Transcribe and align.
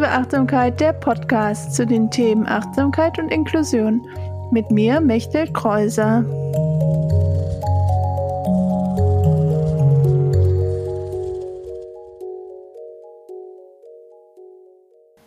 Inklusive 0.00 0.18
Achtsamkeit, 0.18 0.80
der 0.80 0.92
Podcast 0.94 1.74
zu 1.74 1.84
den 1.84 2.10
Themen 2.10 2.46
Achtsamkeit 2.46 3.18
und 3.18 3.28
Inklusion. 3.28 4.00
Mit 4.50 4.70
mir, 4.70 4.98
Mechtel 4.98 5.52
Kreuser. 5.52 6.24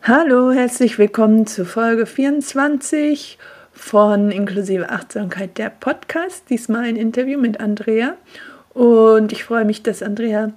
Hallo, 0.01 0.51
herzlich 0.51 0.97
willkommen 0.97 1.45
zu 1.45 1.65
Folge 1.65 2.07
24 2.07 3.37
von 3.73 4.31
Inklusive 4.31 4.89
Achtsamkeit, 4.89 5.59
der 5.59 5.69
Podcast. 5.69 6.49
Diesmal 6.49 6.85
ein 6.85 6.95
Interview 6.95 7.39
mit 7.39 7.59
Andrea. 7.59 8.15
Und 8.73 9.33
ich 9.33 9.43
freue 9.43 9.66
mich, 9.66 9.84
dass 9.84 10.02
Andrea 10.02 10.52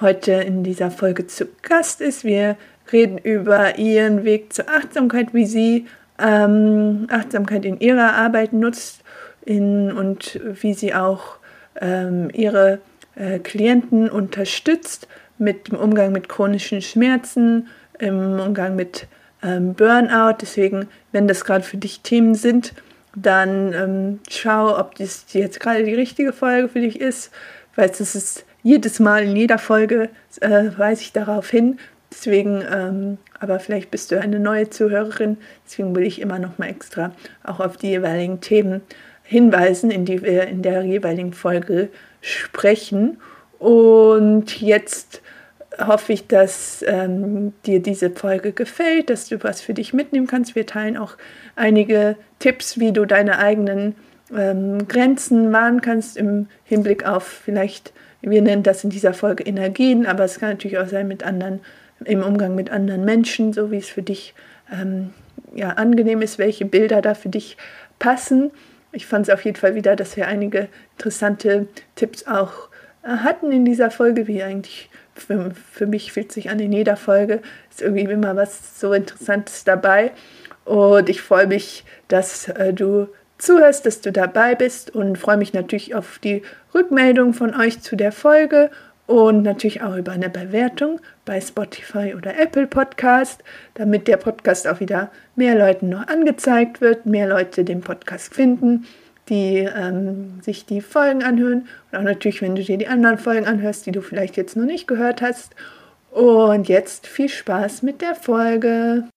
heute 0.00 0.32
in 0.32 0.64
dieser 0.64 0.90
Folge 0.90 1.28
zu 1.28 1.46
Gast 1.62 2.00
ist. 2.00 2.24
Wir 2.24 2.56
reden 2.92 3.18
über 3.18 3.78
ihren 3.78 4.24
Weg 4.24 4.52
zur 4.52 4.68
Achtsamkeit, 4.68 5.32
wie 5.34 5.46
sie 5.46 5.86
ähm, 6.18 7.06
Achtsamkeit 7.10 7.64
in 7.64 7.80
ihrer 7.80 8.14
Arbeit 8.14 8.52
nutzt 8.52 9.02
in, 9.44 9.92
und 9.92 10.40
wie 10.60 10.74
sie 10.74 10.94
auch 10.94 11.36
ähm, 11.80 12.30
ihre 12.32 12.80
äh, 13.16 13.38
Klienten 13.38 14.08
unterstützt 14.08 15.08
mit 15.38 15.68
dem 15.68 15.78
Umgang 15.78 16.12
mit 16.12 16.28
chronischen 16.28 16.82
Schmerzen, 16.82 17.68
im 17.98 18.38
Umgang 18.38 18.76
mit 18.76 19.06
ähm, 19.42 19.74
Burnout. 19.74 20.38
Deswegen, 20.40 20.88
wenn 21.12 21.26
das 21.26 21.44
gerade 21.44 21.64
für 21.64 21.78
dich 21.78 22.00
Themen 22.00 22.34
sind, 22.34 22.74
dann 23.14 23.72
ähm, 23.72 24.18
schau, 24.28 24.78
ob 24.78 24.94
das 24.96 25.24
jetzt 25.32 25.60
gerade 25.60 25.84
die 25.84 25.94
richtige 25.94 26.32
Folge 26.32 26.68
für 26.68 26.80
dich 26.80 27.00
ist, 27.00 27.30
weil 27.74 27.90
es 27.90 28.14
ist 28.14 28.44
jedes 28.62 29.00
Mal 29.00 29.24
in 29.24 29.36
jeder 29.36 29.58
Folge 29.58 30.10
äh, 30.40 30.70
weise 30.76 31.02
ich 31.02 31.12
darauf 31.12 31.48
hin. 31.50 31.78
Deswegen, 32.12 32.62
ähm, 32.70 33.18
aber 33.38 33.60
vielleicht 33.60 33.90
bist 33.90 34.10
du 34.10 34.20
eine 34.20 34.40
neue 34.40 34.68
Zuhörerin, 34.68 35.38
deswegen 35.64 35.94
will 35.94 36.04
ich 36.04 36.20
immer 36.20 36.38
noch 36.38 36.58
mal 36.58 36.68
extra 36.68 37.12
auch 37.44 37.60
auf 37.60 37.76
die 37.76 37.88
jeweiligen 37.88 38.40
Themen 38.40 38.80
hinweisen, 39.22 39.90
in 39.90 40.04
die 40.04 40.22
wir 40.22 40.48
in 40.48 40.62
der 40.62 40.82
jeweiligen 40.82 41.32
Folge 41.32 41.88
sprechen. 42.20 43.18
Und 43.58 44.60
jetzt 44.60 45.22
hoffe 45.78 46.12
ich, 46.12 46.26
dass 46.26 46.84
ähm, 46.86 47.52
dir 47.64 47.80
diese 47.80 48.10
Folge 48.10 48.52
gefällt, 48.52 49.08
dass 49.08 49.28
du 49.28 49.42
was 49.44 49.60
für 49.60 49.72
dich 49.72 49.92
mitnehmen 49.92 50.26
kannst. 50.26 50.56
Wir 50.56 50.66
teilen 50.66 50.96
auch 50.96 51.16
einige 51.54 52.16
Tipps, 52.40 52.80
wie 52.80 52.92
du 52.92 53.04
deine 53.04 53.38
eigenen 53.38 53.94
ähm, 54.36 54.88
Grenzen 54.88 55.52
wahren 55.52 55.80
kannst 55.80 56.16
im 56.16 56.48
Hinblick 56.64 57.06
auf 57.06 57.24
vielleicht 57.24 57.92
wir 58.22 58.42
nennen 58.42 58.62
das 58.62 58.84
in 58.84 58.90
dieser 58.90 59.14
Folge 59.14 59.44
Energien, 59.44 60.06
aber 60.06 60.24
es 60.24 60.38
kann 60.38 60.50
natürlich 60.50 60.78
auch 60.78 60.88
sein 60.88 61.08
mit 61.08 61.22
anderen, 61.22 61.60
im 62.04 62.22
Umgang 62.22 62.54
mit 62.54 62.70
anderen 62.70 63.04
Menschen, 63.04 63.52
so 63.52 63.70
wie 63.70 63.78
es 63.78 63.88
für 63.88 64.02
dich 64.02 64.34
ähm, 64.72 65.10
ja, 65.54 65.70
angenehm 65.70 66.22
ist, 66.22 66.38
welche 66.38 66.64
Bilder 66.64 67.02
da 67.02 67.14
für 67.14 67.28
dich 67.28 67.56
passen. 67.98 68.50
Ich 68.92 69.06
fand 69.06 69.28
es 69.28 69.34
auf 69.34 69.44
jeden 69.44 69.56
Fall 69.56 69.74
wieder, 69.74 69.96
dass 69.96 70.16
wir 70.16 70.26
einige 70.26 70.68
interessante 70.96 71.68
Tipps 71.94 72.26
auch 72.26 72.68
äh, 73.02 73.08
hatten 73.08 73.52
in 73.52 73.64
dieser 73.64 73.90
Folge, 73.90 74.26
wie 74.26 74.42
eigentlich 74.42 74.90
für, 75.14 75.52
für 75.72 75.86
mich 75.86 76.12
fühlt 76.12 76.32
sich 76.32 76.50
an 76.50 76.58
in 76.58 76.72
jeder 76.72 76.96
Folge, 76.96 77.40
ist 77.70 77.82
irgendwie 77.82 78.04
immer 78.04 78.36
was 78.36 78.80
so 78.80 78.92
Interessantes 78.92 79.64
dabei. 79.64 80.12
Und 80.64 81.08
ich 81.08 81.20
freue 81.20 81.46
mich, 81.46 81.84
dass 82.08 82.48
äh, 82.48 82.72
du 82.72 83.08
zuhörst, 83.38 83.86
dass 83.86 84.00
du 84.00 84.12
dabei 84.12 84.54
bist 84.54 84.94
und 84.94 85.16
freue 85.16 85.36
mich 85.36 85.52
natürlich 85.52 85.94
auf 85.94 86.18
die 86.18 86.42
Rückmeldung 86.74 87.32
von 87.32 87.54
euch 87.58 87.80
zu 87.80 87.96
der 87.96 88.12
Folge 88.12 88.70
und 89.10 89.42
natürlich 89.42 89.82
auch 89.82 89.96
über 89.96 90.12
eine 90.12 90.30
Bewertung 90.30 91.00
bei 91.24 91.40
Spotify 91.40 92.14
oder 92.16 92.38
Apple 92.38 92.68
Podcast, 92.68 93.42
damit 93.74 94.06
der 94.06 94.18
Podcast 94.18 94.68
auch 94.68 94.78
wieder 94.78 95.10
mehr 95.34 95.56
Leuten 95.56 95.88
noch 95.88 96.06
angezeigt 96.06 96.80
wird, 96.80 97.06
mehr 97.06 97.26
Leute 97.26 97.64
den 97.64 97.80
Podcast 97.80 98.32
finden, 98.32 98.86
die 99.28 99.68
ähm, 99.76 100.38
sich 100.42 100.64
die 100.64 100.80
Folgen 100.80 101.24
anhören 101.24 101.66
und 101.90 101.98
auch 101.98 102.04
natürlich, 102.04 102.40
wenn 102.40 102.54
du 102.54 102.62
dir 102.62 102.78
die 102.78 102.86
anderen 102.86 103.18
Folgen 103.18 103.46
anhörst, 103.46 103.84
die 103.84 103.90
du 103.90 104.00
vielleicht 104.00 104.36
jetzt 104.36 104.56
noch 104.56 104.64
nicht 104.64 104.86
gehört 104.86 105.22
hast. 105.22 105.56
Und 106.12 106.68
jetzt 106.68 107.08
viel 107.08 107.28
Spaß 107.28 107.82
mit 107.82 108.02
der 108.02 108.14
Folge. 108.14 109.08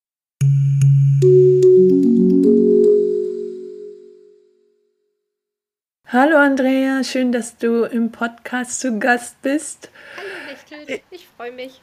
Hallo 6.14 6.38
Andrea, 6.38 7.04
schön, 7.04 7.32
dass 7.32 7.58
du 7.58 7.86
im 7.86 8.12
Podcast 8.12 8.80
zu 8.80 9.00
Gast 9.00 9.42
bist. 9.42 9.90
Hallo 10.16 10.52
Lichtel, 10.78 11.02
ich 11.10 11.28
freue 11.28 11.52
mich. 11.52 11.82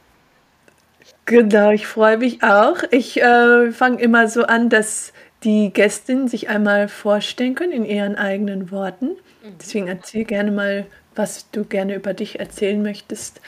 Genau, 1.25 1.71
ich 1.71 1.85
freue 1.85 2.17
mich 2.17 2.41
auch. 2.41 2.77
Ich 2.91 3.21
äh, 3.21 3.73
fange 3.73 4.01
immer 4.01 4.29
so 4.29 4.43
an, 4.43 4.69
dass 4.69 5.11
die 5.43 5.73
Gästinnen 5.73 6.29
sich 6.29 6.47
einmal 6.47 6.87
vorstellen 6.87 7.55
können 7.55 7.73
in 7.73 7.83
ihren 7.83 8.15
eigenen 8.15 8.71
Worten. 8.71 9.07
Mhm. 9.43 9.57
Deswegen 9.59 9.87
erzähl 9.89 10.23
gerne 10.23 10.51
mal, 10.51 10.85
was 11.13 11.51
du 11.51 11.65
gerne 11.65 11.95
über 11.95 12.13
dich 12.13 12.39
erzählen 12.39 12.81
möchtest. 12.81 13.41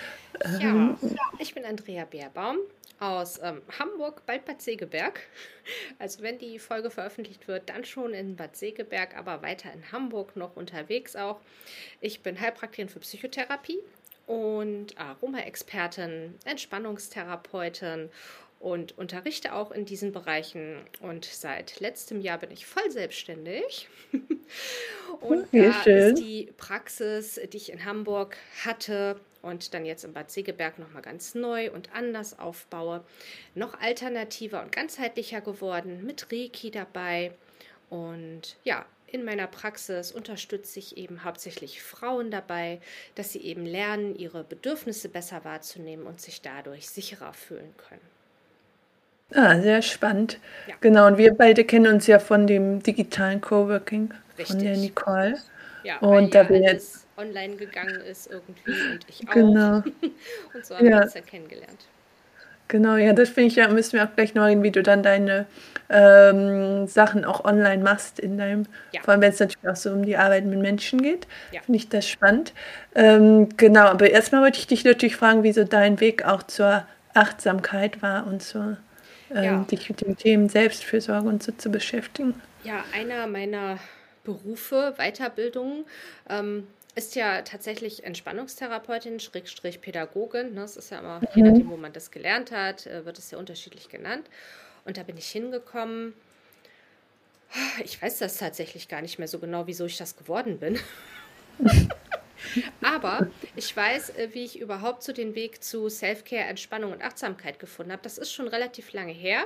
Ja, 0.60 0.68
ähm, 0.68 0.98
ich 1.40 1.56
bin 1.56 1.64
Andrea 1.64 2.04
Beerbaum 2.04 2.58
aus 3.00 3.40
ähm, 3.42 3.62
Hamburg, 3.80 4.26
bald 4.26 4.46
Bad 4.46 4.62
Segeberg. 4.62 5.22
Also 5.98 6.22
wenn 6.24 6.38
die 6.40 6.59
Folge 6.59 6.90
veröffentlicht 6.90 7.48
wird, 7.48 7.70
dann 7.70 7.86
schon 7.86 8.14
in 8.14 8.36
Bad 8.36 8.58
Segeberg, 8.58 9.16
aber 9.16 9.42
weiter 9.42 9.72
in 9.72 9.94
Hamburg 9.94 10.36
noch 10.36 10.58
unterwegs 10.58 11.16
auch. 11.16 11.40
Ich 12.02 12.22
bin 12.22 12.38
Heilpraktikerin 12.38 12.90
für 12.90 13.00
Psychotherapie 13.00 13.80
und 14.28 14.98
Aroma-Expertin, 14.98 16.36
Entspannungstherapeutin 16.44 18.09
und 18.64 18.98
unterrichte 18.98 19.53
auch 19.53 19.72
in 19.72 19.86
diesen 19.86 20.14
Bereichen. 20.14 20.78
Und 21.02 21.26
seit 21.26 21.82
letztem 21.82 22.22
Jahr 22.22 22.38
bin 22.38 22.50
ich 22.50 22.66
voll 22.66 22.90
selbstständig. 22.90 23.90
und 25.20 25.48
da 25.52 25.82
ist 25.84 26.20
die 26.20 26.52
Praxis, 26.58 27.40
die 27.52 27.58
ich 27.58 27.72
in 27.72 27.84
Hamburg 27.84 28.38
hatte, 28.64 29.20
und 29.44 29.74
dann 29.74 29.86
jetzt 29.86 30.04
im 30.04 30.14
Bad 30.14 30.31
Segeberg 30.31 30.80
nochmal 30.80 31.04
ganz 31.04 31.36
neu 31.36 31.70
und 31.72 31.94
anders 31.94 32.40
aufbaue, 32.40 33.04
noch 33.54 33.80
alternativer 33.80 34.64
und 34.64 34.72
ganzheitlicher 34.72 35.42
geworden, 35.42 36.04
mit 36.06 36.31
Reiki 36.31 36.72
dabei. 36.72 37.31
Und 37.90 38.56
ja, 38.64 38.86
in 39.06 39.24
meiner 39.24 39.46
Praxis 39.46 40.12
unterstütze 40.12 40.80
ich 40.80 40.98
eben 40.98 41.24
hauptsächlich 41.24 41.84
Frauen 41.84 42.32
dabei, 42.32 42.80
dass 43.14 43.32
sie 43.32 43.42
eben 43.42 43.66
lernen, 43.66 44.16
ihre 44.16 44.44
Bedürfnisse 44.44 45.09
besser 45.09 45.46
wahrzunehmen 45.46 46.08
und 46.08 46.20
sich 46.20 46.42
dadurch 46.42 46.90
sicherer 46.90 47.34
fühlen 47.34 47.76
können. 47.78 48.02
Ah, 49.36 49.59
sehr 49.62 49.82
spannend. 49.82 50.40
Ja. 50.68 50.76
Genau, 50.82 51.08
und 51.08 51.18
wir 51.18 51.34
beide 51.34 51.64
kennen 51.66 51.94
uns 51.94 52.08
ja 52.08 52.20
von 52.20 52.48
dem 52.48 52.82
digitalen 52.82 53.42
Coworking 53.42 54.14
Richtig. 54.38 54.48
von 54.48 54.59
der 54.64 54.78
Nicole. 54.78 55.38
Ja, 55.84 56.00
und 56.00 56.34
da 56.34 56.48
wir 56.50 56.62
jetzt 56.62 57.03
online 57.18 57.56
gegangen 57.56 58.01
ist 58.01 58.29
irgendwie 58.29 58.72
und 58.91 59.06
ich 59.07 59.28
auch. 59.28 59.34
Genau. 59.34 59.75
und 60.53 60.66
so 60.66 60.75
haben 60.75 60.85
ja. 60.85 60.97
wir 60.97 61.03
uns 61.03 61.13
ja 61.13 61.22
kennengelernt. 61.22 61.88
Genau, 62.69 62.96
ja, 62.96 63.13
das 63.13 63.29
finde 63.29 63.50
ich 63.50 63.56
ja, 63.56 63.68
müssen 63.68 63.94
wir 63.94 64.03
auch 64.03 64.16
gleich 64.16 64.34
noch 64.34 64.46
reden, 64.46 64.63
wie 64.63 64.72
du 64.72 64.81
dann 64.81 65.03
deine 65.03 65.46
ähm, 65.90 66.88
Sachen 66.88 67.25
auch 67.25 67.46
online 67.46 67.84
machst 67.84 68.19
in 68.19 68.38
deinem, 68.38 68.66
ja. 68.94 69.02
vor 69.02 69.12
allem 69.12 69.22
wenn 69.22 69.31
es 69.31 69.40
natürlich 69.40 69.68
auch 69.68 69.75
so 69.75 69.91
um 69.91 70.03
die 70.06 70.18
Arbeit 70.18 70.46
mit 70.46 70.59
Menschen 70.59 71.02
geht, 71.02 71.28
ja. 71.52 71.62
finde 71.62 71.78
ich 71.78 71.90
das 71.90 72.07
spannend. 72.07 72.53
Ähm, 72.96 73.50
genau, 73.57 73.85
aber 73.85 74.09
erstmal 74.09 74.41
wollte 74.41 74.59
ich 74.59 74.68
dich 74.68 74.84
natürlich 74.85 75.16
fragen, 75.16 75.44
wie 75.44 75.52
so 75.52 75.66
dein 75.66 76.00
Weg 76.00 76.25
auch 76.25 76.41
zur 76.41 76.85
Achtsamkeit 77.13 78.02
war 78.02 78.25
und 78.25 78.41
so 78.41 78.75
ähm, 79.35 79.44
ja. 79.44 79.66
dich 79.69 79.90
mit 79.90 80.02
den 80.02 80.18
Themen 80.18 80.50
Selbstfürsorge 80.50 81.28
und 81.28 81.44
so 81.44 81.52
zu 81.52 81.69
beschäftigen. 81.69 82.41
Ja, 82.63 82.84
einer 82.96 83.28
meiner 83.28 83.78
Berufe, 84.23 84.96
Weiterbildungen, 84.97 85.85
ähm, 86.29 86.68
ist 86.96 87.16
ja 87.16 87.42
tatsächlich 87.42 88.03
Entspannungstherapeutin, 88.03 89.20
Schrägstrich 89.20 89.82
Pädagogin. 89.82 90.53
Ne? 90.53 90.62
Das 90.62 90.78
ist 90.78 90.91
ja 90.91 91.00
immer, 91.00 91.20
mhm. 91.20 91.28
je 91.35 91.41
nachdem, 91.44 91.70
wo 91.70 91.78
man 91.78 91.94
das 91.94 92.12
gelernt 92.12 92.52
hat, 92.52 92.85
äh, 92.88 93.06
wird 93.06 93.17
es 93.17 93.32
ja 93.32 93.38
unterschiedlich 93.38 93.90
genannt. 93.90 94.29
Und 94.85 94.97
da 94.97 95.03
bin 95.03 95.17
ich 95.17 95.29
hingekommen. 95.29 96.14
Ich 97.84 98.02
weiß 98.02 98.20
das 98.20 98.38
tatsächlich 98.38 98.88
gar 98.88 99.02
nicht 99.02 99.20
mehr 99.20 99.28
so 99.28 99.40
genau, 99.40 99.67
wieso 99.67 99.85
ich 99.85 99.97
das 99.97 100.17
geworden 100.17 100.59
bin. 100.59 100.79
Aber 102.81 103.28
ich 103.55 103.75
weiß, 103.75 104.11
äh, 104.11 104.29
wie 104.34 104.43
ich 104.43 104.59
überhaupt 104.59 105.03
so 105.03 105.13
den 105.13 105.35
Weg 105.35 105.63
zu 105.63 105.90
Self-Care, 105.90 106.43
Entspannung 106.43 106.91
und 106.91 107.03
Achtsamkeit 107.03 107.59
gefunden 107.59 107.91
habe. 107.91 108.03
Das 108.03 108.17
ist 108.17 108.31
schon 108.31 108.47
relativ 108.47 108.93
lange 108.93 109.13
her. 109.13 109.45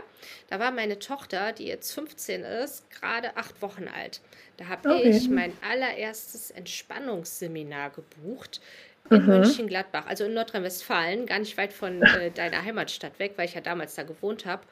Da 0.49 0.59
war 0.59 0.71
meine 0.71 0.99
Tochter, 0.99 1.53
die 1.53 1.65
jetzt 1.65 1.91
15 1.93 2.43
ist, 2.43 2.89
gerade 2.91 3.35
acht 3.37 3.61
Wochen 3.61 3.87
alt. 3.87 4.21
Da 4.57 4.67
habe 4.67 4.89
okay. 4.89 5.09
ich 5.09 5.29
mein 5.29 5.53
allererstes 5.61 6.51
Entspannungsseminar 6.51 7.91
gebucht 7.91 8.61
in 9.09 9.21
mhm. 9.21 9.27
Mönchengladbach, 9.27 10.05
also 10.07 10.25
in 10.25 10.33
Nordrhein-Westfalen, 10.33 11.25
gar 11.25 11.39
nicht 11.39 11.57
weit 11.57 11.73
von 11.73 12.01
äh, 12.01 12.31
deiner 12.35 12.63
Heimatstadt 12.63 13.19
weg, 13.19 13.33
weil 13.35 13.45
ich 13.45 13.53
ja 13.53 13.61
damals 13.61 13.95
da 13.95 14.03
gewohnt 14.03 14.45
habe. 14.45 14.63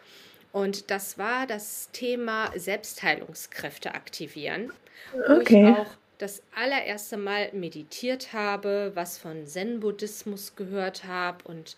Und 0.52 0.90
das 0.90 1.18
war 1.18 1.48
das 1.48 1.90
Thema 1.92 2.50
Selbstheilungskräfte 2.56 3.94
aktivieren, 3.94 4.72
okay. 5.14 5.66
wo 5.66 5.72
ich 5.72 5.78
auch 5.78 5.98
das 6.18 6.42
allererste 6.56 7.18
Mal 7.18 7.52
meditiert 7.54 8.34
habe, 8.34 8.92
was 8.96 9.18
von 9.18 9.48
Zen-Buddhismus 9.48 10.56
gehört 10.56 11.04
habe 11.06 11.44
und 11.46 11.78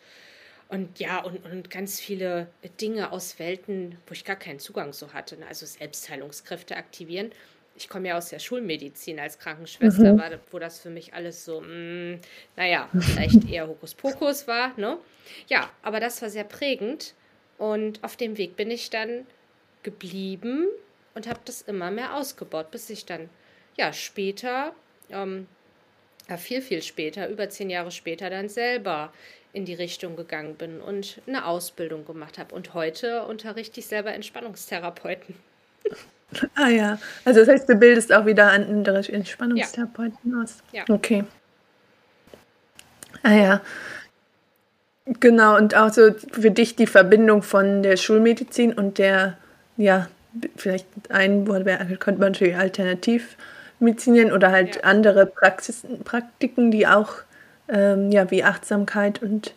Und 0.69 0.99
ja, 0.99 1.21
und, 1.23 1.45
und 1.45 1.69
ganz 1.69 1.99
viele 1.99 2.47
Dinge 2.81 3.11
aus 3.13 3.39
Welten, 3.39 3.97
wo 4.05 4.11
ich 4.11 4.25
gar 4.25 4.35
keinen 4.35 4.59
Zugang 4.59 4.91
so 4.91 5.13
hatte. 5.13 5.37
Ne? 5.37 5.47
Also 5.47 5.65
Selbstheilungskräfte 5.65 6.75
aktivieren. 6.75 7.31
Ich 7.77 7.87
komme 7.87 8.09
ja 8.09 8.17
aus 8.17 8.29
der 8.29 8.39
Schulmedizin 8.39 9.19
als 9.19 9.39
Krankenschwester, 9.39 10.13
mhm. 10.13 10.19
war, 10.19 10.31
wo 10.51 10.59
das 10.59 10.79
für 10.79 10.89
mich 10.89 11.13
alles 11.13 11.45
so, 11.45 11.61
mh, 11.61 11.67
mm, 11.67 12.19
naja, 12.57 12.89
vielleicht 12.99 13.49
eher 13.49 13.67
Hokuspokus 13.67 14.47
war. 14.47 14.77
Ne? 14.77 14.97
Ja, 15.47 15.69
aber 15.83 16.01
das 16.01 16.21
war 16.21 16.29
sehr 16.29 16.43
prägend. 16.43 17.13
Und 17.57 18.03
auf 18.03 18.17
dem 18.17 18.37
Weg 18.37 18.57
bin 18.57 18.69
ich 18.69 18.89
dann 18.89 19.25
geblieben 19.83 20.67
und 21.15 21.27
habe 21.27 21.39
das 21.45 21.61
immer 21.61 21.91
mehr 21.91 22.15
ausgebaut, 22.15 22.71
bis 22.71 22.89
ich 22.89 23.05
dann 23.05 23.29
ja 23.77 23.93
später, 23.93 24.73
ähm, 25.09 25.47
ja, 26.29 26.37
viel, 26.37 26.61
viel 26.61 26.81
später, 26.81 27.29
über 27.29 27.49
zehn 27.49 27.69
Jahre 27.69 27.91
später, 27.91 28.29
dann 28.29 28.49
selber 28.49 29.13
in 29.53 29.65
die 29.65 29.73
Richtung 29.73 30.15
gegangen 30.15 30.55
bin 30.55 30.81
und 30.81 31.21
eine 31.25 31.45
Ausbildung 31.45 32.05
gemacht 32.05 32.37
habe. 32.37 32.53
Und 32.53 32.73
heute 32.73 33.23
unterrichte 33.23 33.79
ich 33.79 33.87
selber 33.87 34.13
Entspannungstherapeuten. 34.13 35.35
Ah 36.55 36.67
ja, 36.67 36.99
also 37.23 37.39
das 37.39 37.47
heißt, 37.47 37.69
du 37.69 37.75
bildest 37.75 38.11
auch 38.11 38.25
wieder 38.25 38.51
andere 38.51 38.97
Entspannungstherapeuten 38.97 40.31
ja. 40.33 40.41
aus. 40.43 40.57
Ja. 40.73 40.83
Okay. 40.89 41.23
Ah 43.23 43.31
ja. 43.31 43.61
Genau, 45.05 45.55
und 45.55 45.73
auch 45.73 45.89
so 45.89 46.13
für 46.33 46.51
dich 46.51 46.75
die 46.75 46.85
Verbindung 46.85 47.43
von 47.43 47.81
der 47.81 47.95
Schulmedizin 47.95 48.73
und 48.73 48.97
der, 48.97 49.37
ja, 49.77 50.09
vielleicht 50.57 50.85
ein 51.09 51.47
Wort 51.47 51.65
könnte 52.01 52.19
man 52.19 52.33
natürlich 52.33 52.57
Alternativmedizin 53.79 54.31
oder 54.31 54.51
halt 54.51 54.75
ja. 54.77 54.81
andere 54.83 55.25
Praxis, 55.25 55.83
Praktiken, 56.03 56.71
die 56.71 56.87
auch, 56.87 57.13
ähm, 57.69 58.11
ja, 58.11 58.29
wie 58.31 58.43
Achtsamkeit 58.43 59.21
und 59.21 59.53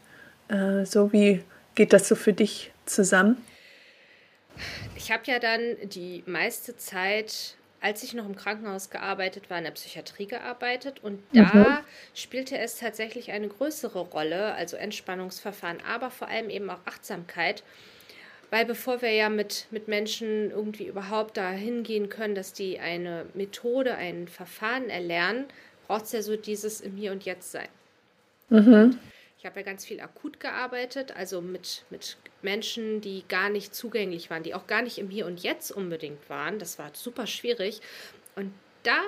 äh, 0.49 0.85
so, 0.85 1.13
wie 1.13 1.43
geht 1.75 1.93
das 1.93 2.09
so 2.09 2.15
für 2.15 2.33
dich 2.33 2.73
zusammen? 2.87 3.37
Ich 4.97 5.11
habe 5.11 5.23
ja 5.27 5.39
dann 5.39 5.77
die 5.85 6.23
meiste 6.27 6.77
Zeit 6.77 7.57
als 7.83 8.03
ich 8.03 8.13
noch 8.13 8.27
im 8.27 8.37
Krankenhaus 8.37 8.91
gearbeitet 8.91 9.49
war, 9.49 9.57
in 9.57 9.65
der 9.65 9.71
Psychiatrie 9.71 10.27
gearbeitet 10.27 11.03
und 11.03 11.23
da 11.33 11.55
mhm. 11.55 11.79
spielte 12.15 12.59
es 12.59 12.77
tatsächlich 12.77 13.33
eine 13.33 13.49
größere 13.49 14.01
Rolle, 14.01 14.55
also 14.55 14.77
Entspannungsverfahren, 14.77 15.79
aber 15.89 16.11
vor 16.11 16.29
allem 16.29 16.51
eben 16.51 16.69
auch 16.69 16.81
Achtsamkeit. 16.85 17.63
Weil 18.51 18.67
bevor 18.67 19.01
wir 19.01 19.13
ja 19.13 19.29
mit, 19.29 19.67
mit 19.71 19.87
Menschen 19.87 20.51
irgendwie 20.51 20.87
überhaupt 20.87 21.37
dahin 21.37 21.85
gehen 21.85 22.09
können, 22.09 22.35
dass 22.35 22.53
die 22.53 22.81
eine 22.81 23.27
Methode, 23.35 23.95
ein 23.95 24.27
Verfahren 24.27 24.91
erlernen, 24.91 25.47
braucht 25.87 26.05
es 26.05 26.13
ja 26.13 26.23
so 26.23 26.37
dieses 26.37 26.81
im 26.81 26.97
Hier 26.97 27.13
und 27.13 27.25
Jetzt 27.25 27.53
sein. 27.53 27.69
Mhm. 28.49 28.99
Ich 29.39 29.47
habe 29.47 29.61
ja 29.61 29.65
ganz 29.65 29.87
viel 29.87 30.01
akut 30.01 30.39
gearbeitet, 30.39 31.17
also 31.17 31.41
mit, 31.41 31.85
mit 31.89 32.19
Menschen, 32.43 33.01
die 33.01 33.25
gar 33.29 33.49
nicht 33.49 33.75
zugänglich 33.75 34.29
waren, 34.29 34.43
die 34.43 34.55
auch 34.55 34.67
gar 34.67 34.83
nicht 34.83 34.99
im 34.99 35.09
Hier 35.09 35.27
und 35.27 35.43
Jetzt 35.43 35.71
unbedingt 35.71 36.29
waren. 36.29 36.59
Das 36.59 36.79
war 36.79 36.91
super 36.93 37.27
schwierig. 37.27 37.81
Und 38.37 38.53
da 38.83 38.99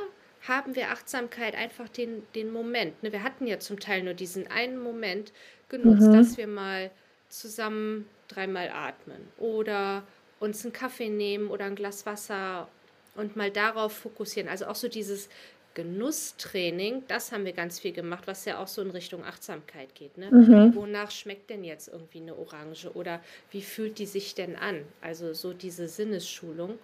haben 0.49 0.75
wir 0.75 0.91
Achtsamkeit 0.91 1.55
einfach 1.55 1.89
den, 1.89 2.23
den 2.35 2.51
Moment. 2.51 3.03
Ne? 3.03 3.13
Wir 3.13 3.23
hatten 3.23 3.47
ja 3.47 3.59
zum 3.59 3.79
Teil 3.79 4.03
nur 4.03 4.15
diesen 4.15 4.47
einen 4.47 4.79
Moment 4.79 5.33
genutzt, 5.69 6.09
mhm. 6.09 6.15
dass 6.15 6.37
wir 6.37 6.47
mal 6.47 6.91
zusammen 7.33 8.09
dreimal 8.29 8.69
atmen 8.69 9.27
oder 9.39 10.05
uns 10.39 10.65
einen 10.65 10.73
Kaffee 10.73 11.09
nehmen 11.09 11.49
oder 11.49 11.65
ein 11.65 11.77
Glas 11.77 12.05
Wasser 12.05 12.69
und 13.15 13.37
mal 13.37 13.51
darauf 13.51 13.93
fokussieren. 13.93 14.49
Also 14.49 14.67
auch 14.67 14.75
so 14.75 14.89
dieses 14.89 15.29
Genusstraining, 15.75 17.05
das 17.09 17.33
haben 17.33 17.47
wir 17.47 17.53
ganz 17.53 17.79
viel 17.79 17.93
gemacht, 17.93 18.27
was 18.27 18.45
ja 18.45 18.59
auch 18.59 18.69
so 18.69 18.83
in 18.83 18.91
Richtung 18.91 19.25
Achtsamkeit 19.25 19.95
geht. 19.95 20.19
Ne? 20.19 20.31
Mhm. 20.31 20.75
Wonach 20.75 21.11
schmeckt 21.11 21.49
denn 21.49 21.65
jetzt 21.65 21.89
irgendwie 21.89 22.21
eine 22.21 22.37
Orange 22.37 22.95
oder 22.95 23.23
wie 23.51 23.63
fühlt 23.63 23.99
die 23.99 24.07
sich 24.07 24.35
denn 24.35 24.57
an? 24.57 24.85
Also 25.01 25.33
so 25.33 25.55
diese 25.55 25.89
Sinnesschulung. 25.89 26.79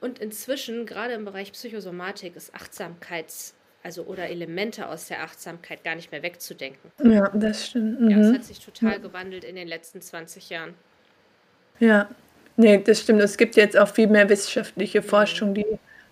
Und 0.00 0.18
inzwischen, 0.18 0.86
gerade 0.86 1.14
im 1.14 1.24
Bereich 1.24 1.52
Psychosomatik, 1.52 2.36
ist 2.36 2.54
Achtsamkeits- 2.54 3.54
also 3.86 4.02
oder 4.02 4.28
Elemente 4.28 4.88
aus 4.88 5.06
der 5.06 5.22
Achtsamkeit 5.22 5.84
gar 5.84 5.94
nicht 5.94 6.10
mehr 6.10 6.20
wegzudenken. 6.20 6.90
Ja, 7.04 7.28
das 7.32 7.68
stimmt. 7.68 8.00
Mhm. 8.00 8.10
Ja, 8.10 8.18
es 8.18 8.34
hat 8.34 8.44
sich 8.44 8.58
total 8.58 8.94
ja. 8.94 8.98
gewandelt 8.98 9.44
in 9.44 9.54
den 9.54 9.68
letzten 9.68 10.02
20 10.02 10.50
Jahren. 10.50 10.74
Ja, 11.78 12.08
nee, 12.56 12.82
das 12.82 13.02
stimmt. 13.02 13.20
Es 13.20 13.36
gibt 13.36 13.54
jetzt 13.54 13.78
auch 13.78 13.88
viel 13.88 14.08
mehr 14.08 14.28
wissenschaftliche 14.28 15.02
mhm. 15.02 15.04
Forschung, 15.04 15.54
die 15.54 15.66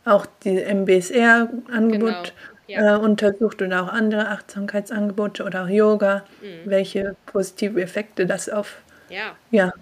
auch 0.05 0.25
die 0.45 0.63
MBSR-Angebot 0.63 1.99
genau, 1.99 2.23
ja. 2.69 2.95
äh, 2.95 2.99
untersucht 3.01 3.61
und 3.61 3.73
auch 3.73 3.89
andere 3.89 4.29
Achtsamkeitsangebote 4.29 5.43
oder 5.43 5.65
auch 5.65 5.69
Yoga, 5.69 6.25
mhm. 6.43 6.71
welche 6.71 7.17
positive 7.27 7.83
Effekte 7.83 8.25
das 8.25 8.49
auf 8.49 8.77
ja. 9.09 9.37
Ja, 9.51 9.73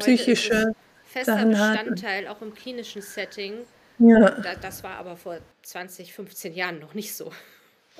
psychische 0.00 0.74
fester 1.04 1.34
Sachen 1.34 1.50
Bestandteil 1.50 2.28
hat. 2.28 2.36
auch 2.36 2.42
im 2.42 2.52
klinischen 2.54 3.02
Setting. 3.02 3.54
Ja. 3.98 4.30
Da, 4.30 4.54
das 4.60 4.82
war 4.84 4.96
aber 4.98 5.16
vor 5.16 5.38
20, 5.62 6.12
15 6.12 6.54
Jahren 6.54 6.78
noch 6.78 6.94
nicht 6.94 7.14
so. 7.14 7.32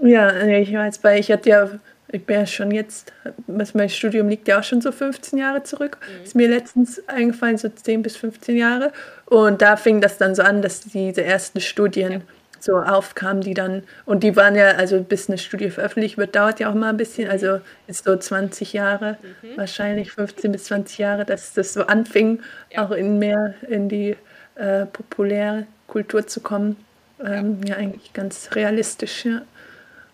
Ja, 0.02 0.42
ich 0.46 0.72
weiß, 0.72 1.02
weil 1.04 1.20
ich 1.20 1.32
hatte 1.32 1.48
ja 1.48 1.70
ich 2.08 2.24
bin 2.24 2.36
ja 2.36 2.46
schon 2.46 2.70
jetzt, 2.70 3.12
mein 3.46 3.88
Studium 3.88 4.28
liegt 4.28 4.46
ja 4.48 4.60
auch 4.60 4.64
schon 4.64 4.80
so 4.80 4.92
15 4.92 5.38
Jahre 5.38 5.62
zurück. 5.64 5.98
Mhm. 6.00 6.24
Ist 6.24 6.34
mir 6.34 6.48
letztens 6.48 7.02
eingefallen, 7.08 7.58
so 7.58 7.68
10 7.68 8.02
bis 8.02 8.16
15 8.16 8.56
Jahre. 8.56 8.92
Und 9.26 9.60
da 9.60 9.76
fing 9.76 10.00
das 10.00 10.18
dann 10.18 10.34
so 10.34 10.42
an, 10.42 10.62
dass 10.62 10.80
diese 10.80 11.24
ersten 11.24 11.60
Studien 11.60 12.12
ja. 12.12 12.20
so 12.60 12.76
aufkamen, 12.76 13.42
die 13.42 13.54
dann, 13.54 13.82
und 14.04 14.22
die 14.22 14.36
waren 14.36 14.54
ja, 14.54 14.70
also 14.72 15.02
bis 15.02 15.28
eine 15.28 15.38
Studie 15.38 15.70
veröffentlicht 15.70 16.16
wird, 16.16 16.36
dauert 16.36 16.60
ja 16.60 16.70
auch 16.70 16.74
mal 16.74 16.90
ein 16.90 16.96
bisschen, 16.96 17.28
also 17.28 17.60
ist 17.88 18.04
so 18.04 18.16
20 18.16 18.72
Jahre, 18.72 19.18
mhm. 19.42 19.56
wahrscheinlich 19.56 20.12
15 20.12 20.52
bis 20.52 20.64
20 20.64 20.98
Jahre, 20.98 21.24
dass 21.24 21.54
das 21.54 21.72
so 21.72 21.86
anfing, 21.86 22.40
ja. 22.70 22.86
auch 22.86 22.92
in 22.92 23.18
mehr 23.18 23.54
in 23.68 23.88
die 23.88 24.16
äh, 24.54 24.86
populäre 24.86 25.66
Kultur 25.86 26.26
zu 26.26 26.40
kommen. 26.40 26.76
Ähm, 27.24 27.60
ja. 27.64 27.70
ja, 27.70 27.76
eigentlich 27.76 28.12
ganz 28.12 28.50
realistisch, 28.54 29.24
ja. 29.24 29.42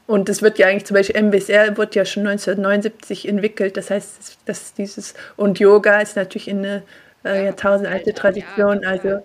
Und 0.07 0.29
es 0.29 0.43
wird 0.43 0.59
ja 0.59 0.67
eigentlich 0.67 0.85
zum 0.85 0.95
Beispiel 0.95 1.23
MBSR 1.23 1.77
wird 1.77 1.95
ja 1.95 2.05
schon 2.05 2.27
1979 2.27 3.29
entwickelt. 3.29 3.77
Das 3.77 3.91
heißt, 3.91 4.39
dass 4.47 4.75
dieses 4.75 5.15
und 5.37 5.59
Yoga 5.59 6.01
ist 6.01 6.17
natürlich 6.17 6.51
eine 6.51 6.83
äh, 7.25 7.45
jahrtausendalte 7.47 8.13
Tradition. 8.13 8.85
Also 8.85 9.25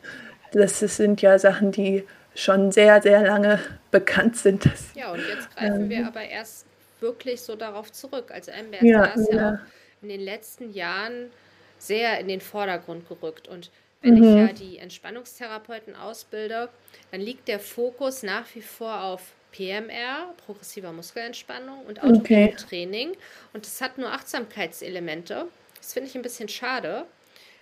das 0.54 0.80
sind 0.80 1.22
ja 1.22 1.40
Sachen, 1.40 1.72
die 1.72 2.04
schon 2.36 2.72
sehr, 2.72 3.02
sehr 3.02 3.24
lange 3.24 3.60
bekannt 3.92 4.38
sind. 4.38 4.66
Dass, 4.66 4.94
ja, 4.94 5.12
und 5.12 5.20
jetzt 5.28 5.56
greifen 5.56 5.84
ähm, 5.84 5.90
wir 5.90 6.08
aber 6.08 6.22
erst 6.22 6.66
wirklich 7.00 7.42
so 7.42 7.56
darauf 7.56 7.92
zurück. 7.92 8.32
Also 8.32 8.52
MBSR 8.52 8.86
ja, 8.86 9.06
ist 9.06 9.32
ja, 9.32 9.36
ja 9.36 9.54
auch 9.54 10.04
in 10.04 10.10
den 10.10 10.22
letzten 10.22 10.72
Jahren 10.72 11.32
sehr 11.80 12.20
in 12.20 12.28
den 12.28 12.42
Vordergrund 12.42 13.08
gerückt. 13.08 13.48
Und 13.48 13.72
wenn 14.02 14.16
mhm. 14.16 14.24
ich 14.24 14.36
ja 14.36 14.54
die 14.54 14.78
Entspannungstherapeuten 14.78 15.96
ausbilde, 15.96 16.70
dann 17.12 17.22
liegt 17.22 17.48
der 17.48 17.60
Fokus 17.60 18.24
nach 18.24 18.46
wie 18.54 18.62
vor 18.62 19.04
auf 19.04 19.34
PMR, 19.52 20.34
progressiver 20.46 20.92
Muskelentspannung 20.94 21.86
und 21.86 22.00
autogenem 22.04 22.50
okay. 22.50 22.56
Training. 22.58 23.14
Und 23.54 23.66
es 23.66 23.82
hat 23.82 23.98
nur 23.98 24.12
Achtsamkeitselemente. 24.12 25.48
Das 25.78 25.94
finde 25.94 26.10
ich 26.10 26.16
ein 26.16 26.22
bisschen 26.22 26.50
schade, 26.50 27.06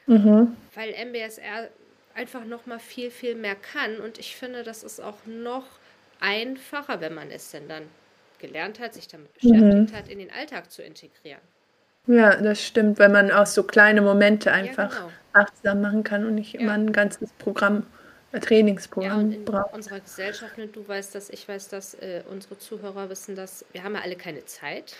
mhm. 0.08 0.56
weil 0.74 0.94
MBSR 0.94 1.70
einfach 2.13 2.46
noch 2.46 2.65
mal 2.65 2.80
viel, 2.80 3.12
viel 3.12 3.36
mehr 3.36 3.56
kann. 3.56 4.00
Und 4.00 4.18
ich 4.18 4.36
finde, 4.36 4.63
das 4.63 4.84
ist 4.84 5.00
auch 5.00 5.25
noch 5.25 5.65
einfacher, 6.20 7.01
wenn 7.01 7.13
man 7.13 7.32
es 7.32 7.51
denn 7.51 7.68
dann 7.68 7.84
gelernt 8.39 8.80
hat, 8.80 8.94
sich 8.94 9.08
damit 9.08 9.34
beschäftigt 9.34 9.92
mhm. 9.92 9.96
hat, 9.96 10.08
in 10.10 10.20
den 10.20 10.32
Alltag 10.32 10.72
zu 10.72 10.82
integrieren. 10.82 11.42
Ja, 12.07 12.35
das 12.35 12.62
stimmt, 12.63 13.00
weil 13.00 13.09
man 13.09 13.31
auch 13.31 13.47
so 13.47 13.63
kleine 13.63 14.01
Momente 14.01 14.51
einfach 14.51 14.93
ja, 14.93 15.00
genau. 15.00 15.12
achtsam 15.33 15.81
machen 15.81 16.03
kann 16.03 16.25
und 16.25 16.35
nicht 16.35 16.53
ja. 16.53 16.62
immer 16.62 16.74
ein 16.74 16.91
ganzes 16.91 17.31
Programm 17.39 17.83
Trainingsprogramm 18.41 19.31
ja, 19.31 19.38
in 19.38 19.45
braucht. 19.45 19.74
unserer 19.74 20.00
Gesellschaft, 20.00 20.57
ne, 20.57 20.67
du 20.67 20.88
weißt 20.88 21.15
das, 21.15 21.29
ich 21.29 21.47
weiß 21.47 21.69
das, 21.69 21.93
äh, 21.95 22.24
unsere 22.29 22.57
Zuhörer 22.57 23.09
wissen 23.09 23.35
das, 23.35 23.65
wir 23.71 23.83
haben 23.83 23.95
ja 23.95 24.01
alle 24.01 24.15
keine 24.15 24.45
Zeit. 24.45 24.95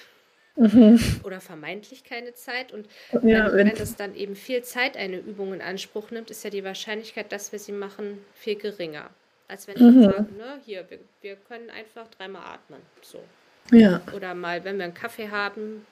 Mhm. 0.58 1.00
Oder 1.24 1.42
vermeintlich 1.42 2.06
keine 2.06 2.34
Zeit. 2.34 2.72
Und 2.72 2.88
ja, 3.24 3.52
wenn, 3.54 3.68
wenn 3.68 3.76
es 3.76 3.98
dann 3.98 4.16
eben 4.16 4.38
viel 4.38 4.64
Zeit 4.64 4.96
eine 4.96 5.18
Übung 5.18 5.54
in 5.54 5.62
Anspruch 5.62 6.12
nimmt, 6.12 6.32
ist 6.32 6.46
ja 6.46 6.50
die 6.50 6.64
Wahrscheinlichkeit, 6.64 7.32
dass 7.34 7.52
wir 7.52 7.60
sie 7.60 7.74
machen, 7.74 8.20
viel 8.34 8.56
geringer. 8.56 9.10
Als 9.50 9.68
wenn 9.68 9.76
mhm. 9.78 10.00
wir 10.00 10.12
sagen, 10.12 10.38
ne, 10.38 10.60
hier, 10.64 10.86
wir, 10.90 11.00
wir 11.22 11.36
können 11.36 11.70
einfach 11.70 12.08
dreimal 12.18 12.44
atmen. 12.46 12.80
So. 13.02 13.22
Ja. 13.72 14.02
Oder 14.16 14.34
mal, 14.34 14.64
wenn 14.64 14.78
wir 14.78 14.86
einen 14.86 14.94
Kaffee 14.94 15.30
haben, 15.30 15.86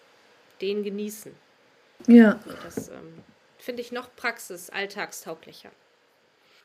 den 0.62 0.83
genießen. 0.83 1.33
Ja. 2.07 2.39
das 2.63 2.89
ähm, 2.89 3.24
finde 3.57 3.81
ich 3.81 3.91
noch 3.91 4.13
praxis, 4.15 4.69
alltagstauglicher. 4.69 5.69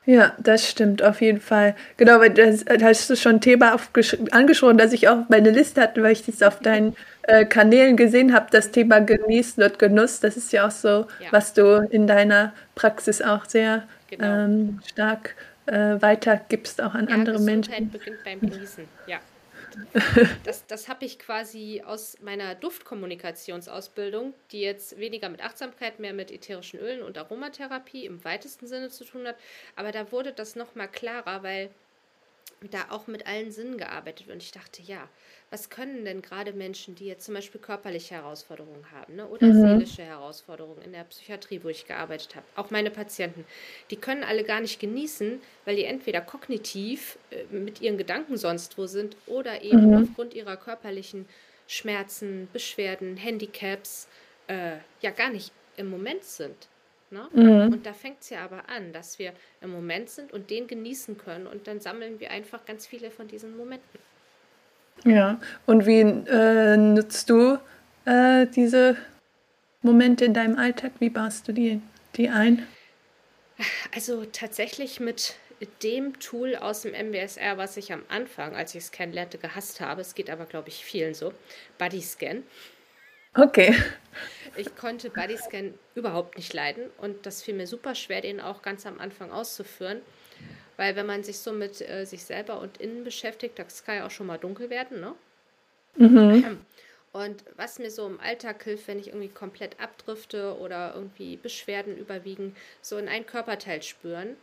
Ja, 0.05 0.33
das 0.39 0.67
stimmt 0.67 1.03
auf 1.03 1.21
jeden 1.21 1.41
Fall. 1.41 1.75
Genau, 1.97 2.19
weil 2.19 2.31
das, 2.31 2.65
das 2.65 2.81
hast 2.81 3.09
du 3.09 3.15
schon 3.15 3.35
ein 3.35 3.41
Thema 3.41 3.77
angesprochen, 4.31 4.77
das 4.77 4.93
ich 4.93 5.07
auch 5.07 5.29
meine 5.29 5.51
Liste 5.51 5.81
hatte, 5.81 6.01
weil 6.01 6.13
ich 6.13 6.25
das 6.25 6.41
auf 6.41 6.59
deinen 6.59 6.95
äh, 7.23 7.45
Kanälen 7.45 7.95
gesehen 7.95 8.33
habe, 8.33 8.47
das 8.49 8.71
Thema 8.71 9.01
Genießen 9.01 9.61
und 9.61 9.77
Genuss. 9.77 10.19
Das 10.19 10.35
ist 10.35 10.51
ja 10.51 10.65
auch 10.65 10.71
so, 10.71 11.05
ja. 11.19 11.31
was 11.31 11.53
du 11.53 11.87
in 11.91 12.07
deiner 12.07 12.53
Praxis 12.75 13.21
auch 13.21 13.45
sehr 13.45 13.83
genau. 14.09 14.45
ähm, 14.45 14.79
stark 14.87 15.35
äh, 15.67 16.01
weitergibst, 16.01 16.81
auch 16.81 16.95
an 16.95 17.07
ja, 17.07 17.13
andere 17.13 17.35
Gesundheit 17.35 17.69
Menschen. 17.69 17.91
beginnt 17.91 18.23
beim 18.23 18.39
Genießen, 18.39 18.85
ja. 19.05 19.19
das, 20.43 20.65
das 20.67 20.87
habe 20.87 21.05
ich 21.05 21.19
quasi 21.19 21.83
aus 21.85 22.17
meiner 22.21 22.55
Duftkommunikationsausbildung, 22.55 24.33
die 24.51 24.61
jetzt 24.61 24.99
weniger 24.99 25.29
mit 25.29 25.43
Achtsamkeit, 25.43 25.99
mehr 25.99 26.13
mit 26.13 26.31
ätherischen 26.31 26.79
Ölen 26.79 27.01
und 27.01 27.17
Aromatherapie 27.17 28.05
im 28.05 28.23
weitesten 28.23 28.67
Sinne 28.67 28.89
zu 28.89 29.05
tun 29.05 29.27
hat. 29.27 29.35
Aber 29.75 29.91
da 29.91 30.11
wurde 30.11 30.33
das 30.33 30.55
nochmal 30.55 30.89
klarer, 30.89 31.43
weil 31.43 31.69
da 32.71 32.87
auch 32.89 33.07
mit 33.07 33.25
allen 33.25 33.51
Sinnen 33.51 33.77
gearbeitet 33.77 34.27
wird. 34.27 34.35
Und 34.35 34.43
ich 34.43 34.51
dachte, 34.51 34.81
ja, 34.81 35.07
was 35.51 35.69
können 35.69 36.05
denn 36.05 36.21
gerade 36.21 36.53
Menschen, 36.53 36.95
die 36.95 37.05
jetzt 37.05 37.25
zum 37.25 37.33
Beispiel 37.33 37.59
körperliche 37.59 38.15
Herausforderungen 38.15 38.85
haben 38.91 39.15
ne, 39.15 39.27
oder 39.27 39.47
mhm. 39.47 39.61
seelische 39.61 40.03
Herausforderungen 40.03 40.81
in 40.83 40.91
der 40.91 41.03
Psychiatrie, 41.05 41.61
wo 41.63 41.69
ich 41.69 41.87
gearbeitet 41.87 42.35
habe, 42.35 42.45
auch 42.55 42.69
meine 42.69 42.91
Patienten, 42.91 43.45
die 43.89 43.95
können 43.95 44.23
alle 44.23 44.43
gar 44.43 44.61
nicht 44.61 44.79
genießen, 44.79 45.41
weil 45.65 45.75
die 45.75 45.85
entweder 45.85 46.21
kognitiv 46.21 47.17
äh, 47.31 47.43
mit 47.53 47.81
ihren 47.81 47.97
Gedanken 47.97 48.37
sonst 48.37 48.77
wo 48.77 48.85
sind 48.85 49.15
oder 49.25 49.63
eben 49.63 49.89
mhm. 49.89 50.03
aufgrund 50.03 50.33
ihrer 50.33 50.57
körperlichen 50.57 51.25
Schmerzen, 51.67 52.47
Beschwerden, 52.53 53.17
Handicaps 53.17 54.07
äh, 54.47 54.77
ja 55.01 55.11
gar 55.11 55.29
nicht 55.29 55.51
im 55.77 55.89
Moment 55.89 56.23
sind. 56.23 56.67
Ne? 57.11 57.27
Mhm. 57.33 57.73
Und 57.73 57.85
da 57.87 57.93
fängt 57.93 58.21
es 58.21 58.29
ja 58.29 58.43
aber 58.43 58.69
an, 58.69 58.93
dass 58.93 59.17
wir 59.17 59.33
im 59.61 59.71
Moment 59.71 60.09
sind 60.09 60.31
und 60.31 60.51
den 60.51 60.67
genießen 60.67 61.17
können 61.17 61.47
und 61.47 61.67
dann 61.67 61.79
sammeln 61.79 62.19
wir 62.19 62.29
einfach 62.29 62.65
ganz 62.65 62.85
viele 62.85 63.09
von 63.09 63.27
diesen 63.27 63.57
Momenten. 63.57 63.99
Ja, 65.05 65.39
und 65.65 65.85
wie 65.85 66.01
äh, 66.01 66.77
nutzt 66.77 67.29
du 67.29 67.57
äh, 68.05 68.47
diese 68.47 68.97
Momente 69.81 70.25
in 70.25 70.33
deinem 70.33 70.57
Alltag? 70.57 70.91
Wie 70.99 71.09
baust 71.09 71.47
du 71.47 71.53
die, 71.53 71.81
die 72.15 72.29
ein? 72.29 72.67
Also 73.93 74.25
tatsächlich 74.25 74.99
mit 74.99 75.35
dem 75.83 76.19
Tool 76.19 76.55
aus 76.55 76.81
dem 76.81 76.93
MBSR, 76.93 77.57
was 77.57 77.77
ich 77.77 77.91
am 77.91 78.03
Anfang, 78.09 78.55
als 78.55 78.75
ich 78.75 78.83
es 78.83 78.91
kennenlernte, 78.91 79.37
gehasst 79.37 79.81
habe. 79.81 80.01
Es 80.01 80.15
geht 80.15 80.29
aber, 80.29 80.45
glaube 80.45 80.69
ich, 80.69 80.83
vielen 80.85 81.13
so. 81.13 81.33
Bodyscan. 81.77 82.43
Okay. 83.35 83.75
Ich 84.55 84.75
konnte 84.75 85.09
Bodyscan 85.09 85.73
überhaupt 85.95 86.37
nicht 86.37 86.53
leiden 86.53 86.89
und 86.97 87.25
das 87.25 87.43
fiel 87.43 87.53
mir 87.53 87.67
super 87.67 87.95
schwer, 87.95 88.21
den 88.21 88.39
auch 88.41 88.61
ganz 88.61 88.85
am 88.85 88.99
Anfang 88.99 89.31
auszuführen. 89.31 90.01
Weil 90.79 90.95
wenn 90.95 91.07
man 91.07 91.23
sich 91.23 91.39
so 91.39 91.51
mit 91.51 91.81
äh, 91.81 92.05
sich 92.05 92.23
selber 92.23 92.61
und 92.61 92.77
innen 92.77 93.03
beschäftigt, 93.03 93.59
das 93.59 93.83
kann 93.83 93.97
ja 93.97 94.05
auch 94.05 94.11
schon 94.11 94.27
mal 94.27 94.37
dunkel 94.37 94.69
werden, 94.69 95.01
ne? 95.01 95.13
Mhm. 95.97 96.61
Und 97.11 97.43
was 97.57 97.79
mir 97.79 97.91
so 97.91 98.07
im 98.07 98.17
Alltag 98.21 98.63
hilft, 98.63 98.87
wenn 98.87 98.97
ich 98.97 99.07
irgendwie 99.07 99.27
komplett 99.27 99.77
abdrifte 99.81 100.57
oder 100.57 100.93
irgendwie 100.95 101.35
Beschwerden 101.35 101.97
überwiegen, 101.97 102.55
so 102.81 102.97
in 102.97 103.09
ein 103.09 103.25
Körperteil 103.25 103.81
spüren. 103.81 104.37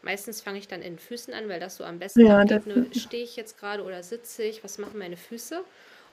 Meistens 0.00 0.40
fange 0.40 0.60
ich 0.60 0.68
dann 0.68 0.80
in 0.80 0.94
den 0.94 0.98
Füßen 0.98 1.34
an, 1.34 1.48
weil 1.50 1.60
das 1.60 1.76
so 1.76 1.84
am 1.84 1.98
besten 1.98 2.24
ja, 2.24 2.42
geht. 2.44 2.66
Ne? 2.66 2.86
Stehe 2.94 3.24
ich 3.24 3.36
jetzt 3.36 3.58
gerade 3.58 3.82
oder 3.82 4.02
sitze 4.02 4.44
ich? 4.44 4.64
Was 4.64 4.78
machen 4.78 4.98
meine 4.98 5.18
Füße? 5.18 5.62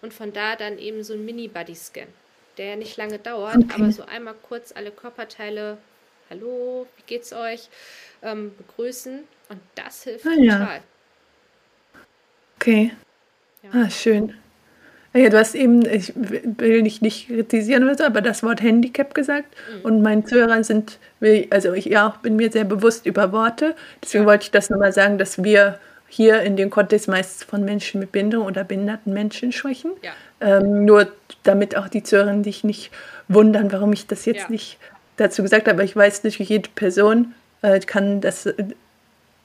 Und 0.01 0.13
von 0.13 0.33
da 0.33 0.57
dann 0.57 0.77
eben 0.77 1.03
so 1.03 1.13
ein 1.13 1.23
Mini-Body-Scan, 1.23 2.07
der 2.57 2.65
ja 2.65 2.75
nicht 2.75 2.97
lange 2.97 3.19
dauert, 3.19 3.55
okay. 3.55 3.75
aber 3.75 3.91
so 3.93 4.03
einmal 4.03 4.35
kurz 4.41 4.73
alle 4.75 4.91
Körperteile, 4.91 5.77
hallo, 6.29 6.87
wie 6.97 7.03
geht's 7.05 7.33
euch, 7.33 7.69
ähm, 8.21 8.51
begrüßen 8.57 9.19
und 9.49 9.59
das 9.75 10.03
hilft 10.03 10.25
ah, 10.25 10.29
total. 10.29 10.45
Ja. 10.45 10.79
Okay. 12.57 12.91
Ja. 13.63 13.69
Ah, 13.73 13.89
schön. 13.89 14.33
Ja, 15.13 15.29
du 15.29 15.39
hast 15.39 15.55
eben, 15.55 15.83
ich 15.85 16.13
will 16.15 16.83
dich 16.83 17.01
nicht 17.01 17.27
kritisieren, 17.27 17.89
aber 17.89 18.21
das 18.21 18.43
Wort 18.43 18.61
Handicap 18.61 19.15
gesagt. 19.15 19.47
Mhm. 19.73 19.81
Und 19.81 20.01
meine 20.01 20.23
Zuhörer 20.25 20.63
sind, 20.63 20.99
also 21.49 21.73
ich 21.73 21.85
ja 21.85 22.09
bin 22.21 22.35
mir 22.35 22.51
sehr 22.51 22.65
bewusst 22.65 23.05
über 23.05 23.31
Worte. 23.31 23.75
Deswegen 24.03 24.25
ja. 24.25 24.29
wollte 24.29 24.43
ich 24.43 24.51
das 24.51 24.69
nochmal 24.69 24.93
sagen, 24.93 25.17
dass 25.17 25.43
wir 25.43 25.79
hier 26.07 26.41
in 26.41 26.55
dem 26.55 26.69
Kontext 26.69 27.07
meist 27.07 27.43
von 27.45 27.65
Menschen 27.65 27.99
mit 27.99 28.11
Behinderung 28.11 28.45
oder 28.45 28.63
behinderten 28.63 29.13
Menschen 29.13 29.51
sprechen. 29.51 29.91
Ja. 30.03 30.11
Ähm, 30.39 30.85
nur 30.85 31.11
damit 31.43 31.75
auch 31.75 31.87
die 31.87 32.03
Zuhörer 32.03 32.43
sich 32.43 32.63
nicht 32.63 32.91
wundern, 33.27 33.71
warum 33.71 33.93
ich 33.93 34.07
das 34.07 34.25
jetzt 34.25 34.49
nicht 34.49 34.77
dazu 35.17 35.43
gesagt 35.43 35.67
habe. 35.67 35.75
Aber 35.75 35.83
ich 35.83 35.95
weiß 35.95 36.23
natürlich, 36.23 36.49
jede 36.49 36.69
Person 36.69 37.33
äh, 37.61 37.79
kann 37.79 38.21
das 38.21 38.47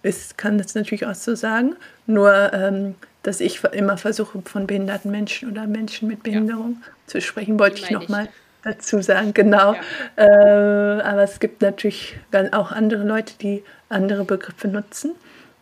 ist, 0.03 0.37
kann 0.39 0.59
das 0.59 0.75
natürlich 0.75 1.07
auch 1.07 1.15
so 1.15 1.35
sagen. 1.35 1.77
Nur, 2.07 2.53
ähm, 2.53 2.95
dass 3.23 3.41
ich 3.41 3.63
immer 3.65 3.97
versuche, 3.97 4.43
von 4.45 4.67
behinderten 4.67 5.11
Menschen 5.11 5.51
oder 5.51 5.67
Menschen 5.67 6.09
mit 6.09 6.23
Behinderung 6.23 6.79
ja. 6.81 6.93
zu 7.07 7.21
sprechen, 7.21 7.59
wollte 7.59 7.83
ich 7.83 7.91
nochmal 7.91 8.29
dazu 8.65 9.01
sagen. 9.01 9.33
Genau. 9.33 9.75
Ja. 9.75 9.81
Äh, 10.17 11.03
aber 11.03 11.23
es 11.23 11.39
gibt 11.41 11.63
natürlich 11.63 12.17
auch 12.53 12.73
andere 12.73 13.05
Leute, 13.05 13.35
die 13.41 13.63
andere 13.89 14.25
Begriffe 14.25 14.69
nutzen. 14.69 15.13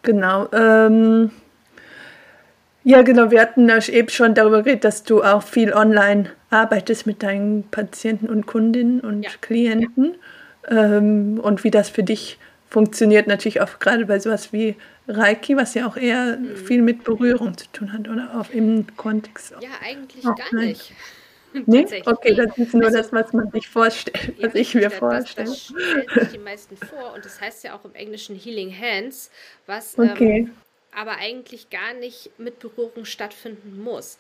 Genau. 0.03 0.49
Ähm, 0.53 1.31
ja, 2.85 3.03
genau. 3.03 3.31
Wir 3.31 3.41
hatten 3.41 3.69
eben 3.69 4.09
schon 4.09 4.35
darüber 4.35 4.63
geredet, 4.63 4.85
dass 4.85 5.03
du 5.03 5.23
auch 5.23 5.43
viel 5.43 5.73
online 5.73 6.31
arbeitest 6.51 7.07
mit 7.07 7.23
deinen 7.23 7.65
Patienten 7.71 8.29
und 8.29 8.47
Kundinnen 8.47 9.01
und 9.01 9.23
ja. 9.23 9.31
Klienten 9.41 10.17
ähm, 10.69 11.41
und 11.43 11.65
wie 11.65 11.71
das 11.71 11.89
für 11.89 12.03
dich 12.03 12.39
funktioniert 12.69 13.27
natürlich 13.27 13.61
auch 13.61 13.79
gerade 13.81 14.07
bei 14.07 14.19
sowas 14.19 14.53
wie 14.53 14.77
Reiki, 15.09 15.57
was 15.57 15.75
ja 15.75 15.87
auch 15.87 15.97
eher 15.97 16.39
mhm. 16.39 16.57
viel 16.57 16.83
mit 16.83 17.05
Berührung 17.05 17.59
zu 17.59 17.67
tun 17.73 17.93
hat 17.93 18.09
oder 18.09 18.39
auch 18.39 18.51
im 18.51 18.87
Kontext. 18.97 19.55
Ja, 19.61 19.71
eigentlich 19.83 20.25
auch 20.27 20.37
gar 20.37 20.55
nicht. 20.55 20.93
Nee? 21.67 21.85
Okay, 22.07 22.35
das 22.35 22.57
ist 22.59 22.75
nur 22.75 22.85
also, 22.85 22.99
das, 22.99 23.13
was 23.13 23.33
man 23.33 23.51
sich 23.51 23.69
vorstellt, 23.69 24.35
was 24.41 24.55
ich 24.55 24.73
mir 24.77 24.89
vorstelle. 24.89 25.49
Das, 25.49 25.73
das 25.75 25.83
stellt 25.91 26.11
sich 26.13 26.29
die 26.29 26.39
meisten 26.39 26.77
vor 26.77 27.13
und 27.17 27.25
das 27.25 27.41
heißt 27.41 27.65
ja 27.65 27.75
auch 27.75 27.85
im 27.85 27.95
Englischen 27.95 28.37
Healing 28.37 28.73
Hands, 28.73 29.29
was 29.67 29.99
okay. 29.99 30.47
ähm, 30.47 30.53
aber 30.95 31.17
eigentlich 31.17 31.71
gar 31.71 31.95
nicht 31.95 32.39
mit 32.39 32.59
Berührung 32.59 33.05
stattfinden 33.05 33.83
muss. 33.83 34.19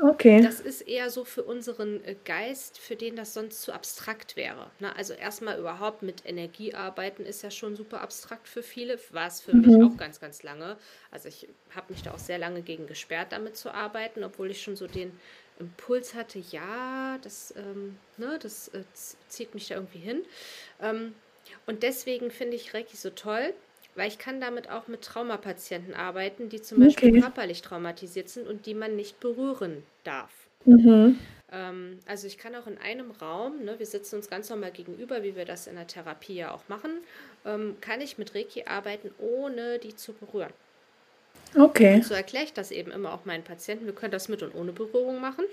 Okay. 0.00 0.40
Das 0.42 0.60
ist 0.60 0.82
eher 0.82 1.10
so 1.10 1.24
für 1.24 1.42
unseren 1.42 2.04
äh, 2.04 2.14
Geist, 2.24 2.78
für 2.78 2.94
den 2.94 3.16
das 3.16 3.34
sonst 3.34 3.62
zu 3.62 3.72
abstrakt 3.72 4.36
wäre. 4.36 4.70
Ne? 4.78 4.94
Also 4.94 5.12
erstmal 5.12 5.58
überhaupt 5.58 6.02
mit 6.02 6.24
Energie 6.24 6.72
arbeiten 6.72 7.24
ist 7.24 7.42
ja 7.42 7.50
schon 7.50 7.74
super 7.74 8.00
abstrakt 8.00 8.46
für 8.46 8.62
viele. 8.62 8.98
War 9.10 9.26
es 9.26 9.40
für 9.40 9.54
mhm. 9.54 9.60
mich 9.62 9.82
auch 9.82 9.96
ganz, 9.96 10.20
ganz 10.20 10.44
lange. 10.44 10.76
Also 11.10 11.28
ich 11.28 11.48
habe 11.74 11.92
mich 11.92 12.02
da 12.02 12.12
auch 12.12 12.18
sehr 12.18 12.38
lange 12.38 12.62
gegen 12.62 12.86
gesperrt, 12.86 13.32
damit 13.32 13.56
zu 13.56 13.74
arbeiten, 13.74 14.22
obwohl 14.22 14.50
ich 14.50 14.62
schon 14.62 14.76
so 14.76 14.86
den 14.86 15.10
Impuls 15.58 16.14
hatte, 16.14 16.38
ja, 16.38 17.18
das, 17.22 17.52
ähm, 17.56 17.98
ne, 18.16 18.38
das 18.40 18.68
äh, 18.68 18.84
zieht 19.26 19.54
mich 19.54 19.66
da 19.66 19.74
irgendwie 19.74 19.98
hin. 19.98 20.24
Ähm, 20.80 21.14
und 21.66 21.82
deswegen 21.82 22.30
finde 22.30 22.54
ich 22.54 22.72
Reiki 22.72 22.96
so 22.96 23.10
toll, 23.10 23.52
weil 23.98 24.08
ich 24.08 24.18
kann 24.18 24.40
damit 24.40 24.70
auch 24.70 24.88
mit 24.88 25.02
Traumapatienten 25.02 25.94
arbeiten, 25.94 26.48
die 26.48 26.62
zum 26.62 26.80
Beispiel 26.80 27.10
okay. 27.10 27.20
körperlich 27.20 27.62
traumatisiert 27.62 28.28
sind 28.28 28.46
und 28.46 28.64
die 28.66 28.74
man 28.74 28.96
nicht 28.96 29.20
berühren 29.20 29.82
darf. 30.04 30.30
Mhm. 30.64 31.18
Ähm, 31.50 31.98
also 32.06 32.26
ich 32.26 32.38
kann 32.38 32.54
auch 32.54 32.66
in 32.66 32.78
einem 32.78 33.10
Raum, 33.10 33.64
ne, 33.64 33.78
wir 33.78 33.86
sitzen 33.86 34.16
uns 34.16 34.30
ganz 34.30 34.50
normal 34.50 34.70
gegenüber, 34.70 35.22
wie 35.22 35.36
wir 35.36 35.44
das 35.44 35.66
in 35.66 35.76
der 35.76 35.86
Therapie 35.86 36.34
ja 36.34 36.52
auch 36.52 36.68
machen, 36.68 36.90
ähm, 37.44 37.76
kann 37.80 38.00
ich 38.00 38.18
mit 38.18 38.34
Reiki 38.34 38.64
arbeiten, 38.64 39.10
ohne 39.18 39.78
die 39.78 39.96
zu 39.96 40.12
berühren. 40.12 40.52
Okay. 41.56 41.96
Und 41.96 42.04
so 42.04 42.14
erkläre 42.14 42.44
ich 42.44 42.52
das 42.52 42.70
eben 42.70 42.90
immer 42.90 43.12
auch 43.12 43.24
meinen 43.24 43.44
Patienten. 43.44 43.86
Wir 43.86 43.94
können 43.94 44.12
das 44.12 44.28
mit 44.28 44.42
und 44.42 44.54
ohne 44.54 44.72
Berührung 44.72 45.20
machen. 45.20 45.44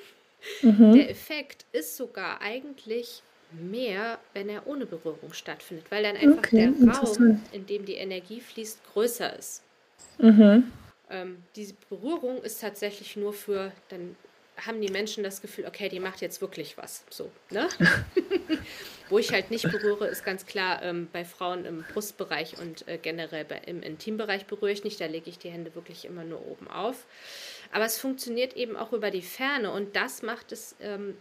Mhm. 0.61 0.93
Der 0.93 1.09
Effekt 1.09 1.65
ist 1.71 1.95
sogar 1.95 2.41
eigentlich 2.41 3.23
mehr, 3.59 4.19
wenn 4.33 4.49
er 4.49 4.67
ohne 4.67 4.85
Berührung 4.85 5.33
stattfindet, 5.33 5.85
weil 5.89 6.03
dann 6.03 6.15
einfach 6.15 6.39
okay, 6.39 6.73
der 6.79 6.93
Raum, 6.93 7.41
in 7.51 7.65
dem 7.65 7.85
die 7.85 7.95
Energie 7.95 8.41
fließt, 8.41 8.79
größer 8.93 9.37
ist. 9.37 9.63
Mhm. 10.17 10.71
Ähm, 11.09 11.43
diese 11.55 11.75
Berührung 11.89 12.41
ist 12.43 12.61
tatsächlich 12.61 13.15
nur 13.15 13.33
für, 13.33 13.71
dann 13.89 14.15
haben 14.57 14.81
die 14.81 14.91
Menschen 14.91 15.23
das 15.23 15.41
Gefühl, 15.41 15.65
okay, 15.65 15.89
die 15.89 15.99
macht 15.99 16.21
jetzt 16.21 16.41
wirklich 16.41 16.77
was. 16.77 17.03
So, 17.09 17.29
ne? 17.49 17.67
Wo 19.09 19.19
ich 19.19 19.31
halt 19.31 19.51
nicht 19.51 19.69
berühre, 19.69 20.07
ist 20.07 20.23
ganz 20.23 20.45
klar 20.45 20.81
ähm, 20.81 21.07
bei 21.11 21.25
Frauen 21.25 21.65
im 21.65 21.83
Brustbereich 21.93 22.57
und 22.59 22.87
äh, 22.87 22.97
generell 22.97 23.45
bei, 23.45 23.57
im 23.65 23.83
Intimbereich 23.83 24.45
berühre 24.45 24.71
ich 24.71 24.83
nicht. 24.83 24.99
Da 24.99 25.05
lege 25.05 25.29
ich 25.29 25.37
die 25.37 25.49
Hände 25.49 25.75
wirklich 25.75 26.05
immer 26.05 26.23
nur 26.23 26.45
oben 26.47 26.67
auf. 26.69 27.05
Aber 27.71 27.85
es 27.85 27.97
funktioniert 27.97 28.55
eben 28.55 28.75
auch 28.77 28.93
über 28.93 29.11
die 29.11 29.21
Ferne 29.21 29.71
und 29.71 29.95
das 29.95 30.21
macht 30.21 30.51
es 30.51 30.75
ähm, 30.79 31.17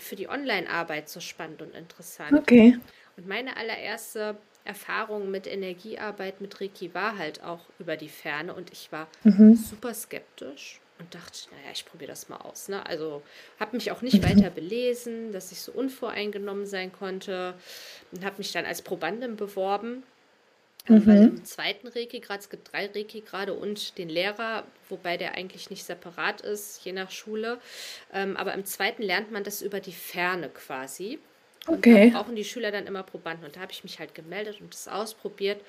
für 0.00 0.16
die 0.16 0.28
Online-Arbeit 0.28 1.08
so 1.08 1.20
spannend 1.20 1.62
und 1.62 1.74
interessant. 1.74 2.32
Okay. 2.32 2.78
Und 3.16 3.28
meine 3.28 3.56
allererste 3.56 4.36
Erfahrung 4.64 5.30
mit 5.30 5.46
Energiearbeit 5.46 6.40
mit 6.40 6.60
Reiki 6.60 6.94
war 6.94 7.18
halt 7.18 7.42
auch 7.42 7.60
über 7.78 7.96
die 7.96 8.08
Ferne 8.08 8.54
und 8.54 8.70
ich 8.72 8.92
war 8.92 9.08
mhm. 9.24 9.54
super 9.54 9.94
skeptisch 9.94 10.80
und 10.98 11.14
dachte, 11.14 11.48
naja, 11.50 11.70
ich 11.72 11.86
probiere 11.86 12.10
das 12.10 12.28
mal 12.28 12.36
aus. 12.36 12.68
Ne? 12.68 12.84
Also 12.86 13.22
habe 13.58 13.76
mich 13.76 13.90
auch 13.90 14.02
nicht 14.02 14.22
mhm. 14.22 14.28
weiter 14.28 14.50
belesen, 14.50 15.32
dass 15.32 15.50
ich 15.50 15.60
so 15.60 15.72
unvoreingenommen 15.72 16.66
sein 16.66 16.92
konnte 16.92 17.54
und 18.12 18.24
habe 18.24 18.36
mich 18.38 18.52
dann 18.52 18.66
als 18.66 18.82
Probandin 18.82 19.36
beworben 19.36 20.02
Mhm. 20.90 21.06
Weil 21.06 21.22
im 21.22 21.44
zweiten 21.44 21.88
Reiki-Grad, 21.88 22.40
es 22.40 22.50
gibt 22.50 22.72
drei 22.72 22.86
Reiki-Grade 22.86 23.54
und 23.54 23.96
den 23.98 24.08
Lehrer, 24.08 24.64
wobei 24.88 25.16
der 25.16 25.34
eigentlich 25.34 25.70
nicht 25.70 25.84
separat 25.84 26.40
ist, 26.40 26.84
je 26.84 26.92
nach 26.92 27.10
Schule. 27.10 27.58
Ähm, 28.12 28.36
aber 28.36 28.54
im 28.54 28.64
zweiten 28.64 29.02
lernt 29.02 29.30
man 29.30 29.44
das 29.44 29.62
über 29.62 29.80
die 29.80 29.92
Ferne 29.92 30.48
quasi. 30.48 31.18
Okay. 31.66 32.06
Und 32.06 32.14
da 32.14 32.18
brauchen 32.18 32.36
die 32.36 32.44
Schüler 32.44 32.72
dann 32.72 32.86
immer 32.86 33.02
Probanden. 33.02 33.46
Und 33.46 33.56
da 33.56 33.60
habe 33.60 33.72
ich 33.72 33.84
mich 33.84 33.98
halt 33.98 34.14
gemeldet 34.14 34.60
und 34.60 34.74
das 34.74 34.88
ausprobiert 34.88 35.60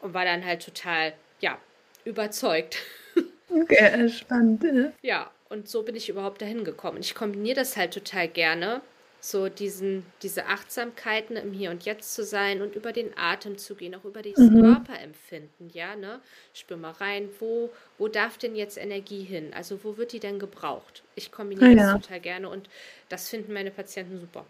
und 0.00 0.14
war 0.14 0.24
dann 0.24 0.44
halt 0.44 0.64
total, 0.64 1.12
ja, 1.40 1.58
überzeugt. 2.04 2.78
Okay, 3.50 4.10
spannend. 4.10 4.62
Ja, 5.00 5.30
und 5.48 5.70
so 5.70 5.82
bin 5.82 5.96
ich 5.96 6.10
überhaupt 6.10 6.42
dahin 6.42 6.64
gekommen. 6.64 6.98
Ich 7.00 7.14
kombiniere 7.14 7.56
das 7.56 7.78
halt 7.78 7.94
total 7.94 8.28
gerne 8.28 8.82
so 9.30 9.48
diesen, 9.48 10.04
diese 10.22 10.46
Achtsamkeiten 10.46 11.36
im 11.36 11.52
Hier 11.52 11.70
und 11.70 11.84
Jetzt 11.84 12.14
zu 12.14 12.24
sein 12.24 12.62
und 12.62 12.74
über 12.74 12.92
den 12.92 13.10
Atem 13.16 13.58
zu 13.58 13.74
gehen, 13.74 13.94
auch 13.94 14.04
über 14.04 14.22
das 14.22 14.38
mhm. 14.38 14.60
Körperempfinden, 14.60 15.70
ja, 15.72 15.96
ne? 15.96 16.20
Spür 16.54 16.76
mal 16.76 16.92
rein, 16.92 17.28
wo, 17.38 17.70
wo 17.98 18.08
darf 18.08 18.38
denn 18.38 18.56
jetzt 18.56 18.78
Energie 18.78 19.22
hin? 19.22 19.50
Also 19.54 19.80
wo 19.82 19.96
wird 19.96 20.12
die 20.12 20.20
denn 20.20 20.38
gebraucht? 20.38 21.02
Ich 21.14 21.30
kombiniere 21.30 21.66
ah, 21.66 21.70
ja. 21.70 21.92
das 21.92 22.02
total 22.02 22.20
gerne 22.20 22.48
und 22.48 22.68
das 23.08 23.28
finden 23.28 23.52
meine 23.52 23.70
Patienten 23.70 24.20
super. 24.20 24.46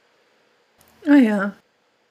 Ah 1.07 1.17
ja, 1.17 1.57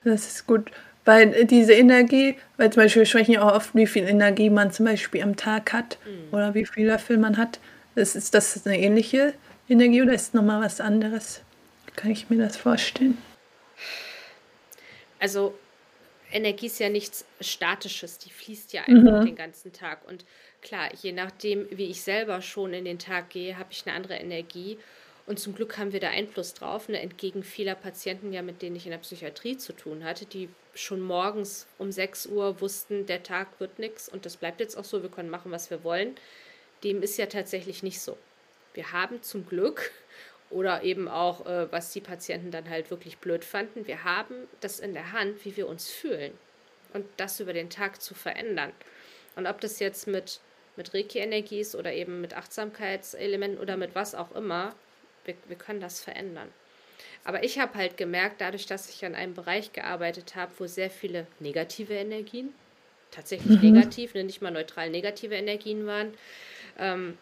das 0.03 0.27
ist 0.27 0.47
gut. 0.47 0.71
Weil 1.05 1.45
diese 1.45 1.73
Energie, 1.73 2.35
weil 2.57 2.69
zum 2.69 2.83
Beispiel 2.83 3.01
wir 3.03 3.05
sprechen 3.05 3.31
ja 3.31 3.47
auch 3.47 3.55
oft, 3.55 3.75
wie 3.75 3.87
viel 3.87 4.03
Energie 4.03 4.49
man 4.49 4.73
zum 4.73 4.85
Beispiel 4.85 5.23
am 5.23 5.37
Tag 5.37 5.71
hat 5.71 5.97
mhm. 6.05 6.33
oder 6.33 6.53
wie 6.53 6.65
viel 6.65 6.87
Löffel 6.87 7.17
man 7.17 7.37
hat. 7.37 7.59
Das 7.95 8.15
ist 8.15 8.33
das 8.33 8.65
eine 8.65 8.77
ähnliche 8.77 9.33
Energie 9.69 10.01
oder 10.01 10.13
ist 10.13 10.33
nochmal 10.33 10.61
was 10.61 10.81
anderes? 10.81 11.41
Kann 11.97 12.11
ich 12.11 12.29
mir 12.29 12.37
das 12.37 12.55
vorstellen? 12.55 13.17
Also 15.19 15.53
Energie 16.31 16.67
ist 16.67 16.79
ja 16.79 16.89
nichts 16.89 17.25
Statisches, 17.41 18.17
die 18.19 18.29
fließt 18.29 18.71
ja 18.73 18.83
einfach 18.83 19.21
mhm. 19.21 19.25
den 19.25 19.35
ganzen 19.35 19.73
Tag. 19.73 20.07
Und 20.07 20.23
klar, 20.61 20.89
je 21.01 21.11
nachdem, 21.11 21.67
wie 21.71 21.87
ich 21.87 22.01
selber 22.01 22.41
schon 22.41 22.73
in 22.73 22.85
den 22.85 22.99
Tag 22.99 23.29
gehe, 23.29 23.57
habe 23.57 23.71
ich 23.71 23.85
eine 23.85 23.95
andere 23.95 24.15
Energie. 24.15 24.77
Und 25.25 25.39
zum 25.39 25.55
Glück 25.55 25.77
haben 25.77 25.91
wir 25.91 25.99
da 25.99 26.09
Einfluss 26.09 26.53
drauf, 26.53 26.87
ne? 26.87 27.01
entgegen 27.01 27.43
vieler 27.43 27.75
Patienten, 27.75 28.31
ja, 28.31 28.41
mit 28.41 28.61
denen 28.61 28.77
ich 28.77 28.85
in 28.85 28.91
der 28.91 28.99
Psychiatrie 28.99 29.57
zu 29.57 29.73
tun 29.73 30.05
hatte, 30.05 30.25
die 30.25 30.47
schon 30.73 31.01
morgens 31.01 31.67
um 31.77 31.91
6 31.91 32.27
Uhr 32.27 32.61
wussten, 32.61 33.05
der 33.07 33.23
Tag 33.23 33.59
wird 33.59 33.79
nichts 33.79 34.07
und 34.07 34.25
das 34.25 34.37
bleibt 34.37 34.61
jetzt 34.61 34.77
auch 34.77 34.85
so, 34.85 35.01
wir 35.01 35.09
können 35.09 35.29
machen, 35.29 35.51
was 35.51 35.69
wir 35.69 35.83
wollen. 35.83 36.15
Dem 36.83 37.01
ist 37.01 37.17
ja 37.17 37.25
tatsächlich 37.25 37.83
nicht 37.83 37.99
so. 37.99 38.17
Wir 38.73 38.93
haben 38.93 39.21
zum 39.21 39.45
Glück 39.47 39.91
oder 40.49 40.83
eben 40.83 41.07
auch, 41.07 41.45
äh, 41.45 41.71
was 41.71 41.91
die 41.91 42.01
Patienten 42.01 42.51
dann 42.51 42.69
halt 42.69 42.89
wirklich 42.89 43.17
blöd 43.17 43.43
fanden. 43.43 43.87
Wir 43.87 44.03
haben 44.03 44.47
das 44.61 44.79
in 44.79 44.93
der 44.93 45.11
Hand, 45.11 45.43
wie 45.45 45.57
wir 45.57 45.67
uns 45.67 45.89
fühlen 45.89 46.33
und 46.93 47.05
das 47.17 47.39
über 47.39 47.53
den 47.53 47.69
Tag 47.69 48.01
zu 48.01 48.13
verändern. 48.13 48.71
Und 49.35 49.45
ob 49.45 49.61
das 49.61 49.79
jetzt 49.79 50.07
mit, 50.07 50.39
mit 50.75 50.93
Reiki-Energie 50.93 51.59
ist 51.59 51.75
oder 51.75 51.93
eben 51.93 52.21
mit 52.21 52.35
Achtsamkeitselementen 52.35 53.59
oder 53.59 53.77
mit 53.77 53.93
was 53.93 54.15
auch 54.15 54.33
immer, 54.35 54.73
wir, 55.25 55.35
wir 55.47 55.57
können 55.57 55.81
das 55.81 55.99
verändern. 55.99 56.49
Aber 57.23 57.43
ich 57.43 57.59
habe 57.59 57.75
halt 57.75 57.97
gemerkt, 57.97 58.41
dadurch, 58.41 58.65
dass 58.65 58.89
ich 58.89 59.05
an 59.05 59.13
einem 59.13 59.33
Bereich 59.33 59.73
gearbeitet 59.73 60.35
habe, 60.35 60.51
wo 60.57 60.65
sehr 60.65 60.89
viele 60.89 61.27
negative 61.39 61.93
Energien, 61.93 62.53
tatsächlich 63.11 63.61
mhm. 63.61 63.73
negativ, 63.73 64.13
ne, 64.13 64.23
nicht 64.23 64.41
mal 64.41 64.51
neutral 64.51 64.89
negative 64.89 65.35
Energien 65.35 65.85
waren, 65.85 66.13
ähm, 66.77 67.17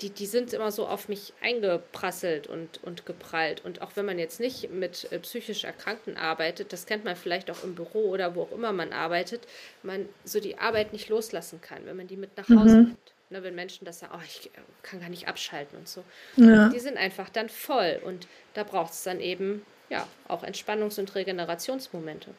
die, 0.00 0.10
die 0.10 0.26
sind 0.26 0.52
immer 0.52 0.70
so 0.70 0.86
auf 0.86 1.08
mich 1.08 1.32
eingeprasselt 1.42 2.46
und, 2.46 2.82
und 2.82 3.06
geprallt. 3.06 3.64
Und 3.64 3.82
auch 3.82 3.92
wenn 3.96 4.06
man 4.06 4.18
jetzt 4.18 4.40
nicht 4.40 4.70
mit 4.70 5.10
äh, 5.12 5.18
psychisch 5.18 5.64
Erkrankten 5.64 6.16
arbeitet, 6.16 6.72
das 6.72 6.86
kennt 6.86 7.04
man 7.04 7.16
vielleicht 7.16 7.50
auch 7.50 7.62
im 7.64 7.74
Büro 7.74 8.08
oder 8.08 8.34
wo 8.34 8.42
auch 8.42 8.52
immer 8.52 8.72
man 8.72 8.92
arbeitet, 8.92 9.46
man 9.82 10.08
so 10.24 10.40
die 10.40 10.58
Arbeit 10.58 10.92
nicht 10.92 11.08
loslassen 11.08 11.60
kann, 11.60 11.84
wenn 11.84 11.96
man 11.96 12.06
die 12.06 12.16
mit 12.16 12.36
nach 12.36 12.48
Hause 12.48 12.76
mhm. 12.76 12.84
nimmt. 12.84 12.98
Ne, 13.32 13.44
wenn 13.44 13.54
Menschen 13.54 13.84
das 13.84 14.00
sagen, 14.00 14.12
oh, 14.16 14.22
ich 14.26 14.46
äh, 14.46 14.60
kann 14.82 15.00
gar 15.00 15.08
nicht 15.08 15.28
abschalten 15.28 15.78
und 15.78 15.86
so. 15.86 16.02
Ja. 16.36 16.68
Die 16.68 16.80
sind 16.80 16.96
einfach 16.96 17.28
dann 17.28 17.48
voll 17.48 18.00
und 18.04 18.26
da 18.54 18.64
braucht 18.64 18.92
es 18.92 19.04
dann 19.04 19.20
eben 19.20 19.62
ja 19.88 20.06
auch 20.26 20.42
Entspannungs- 20.42 20.98
und 20.98 21.14
Regenerationsmomente. 21.14 22.30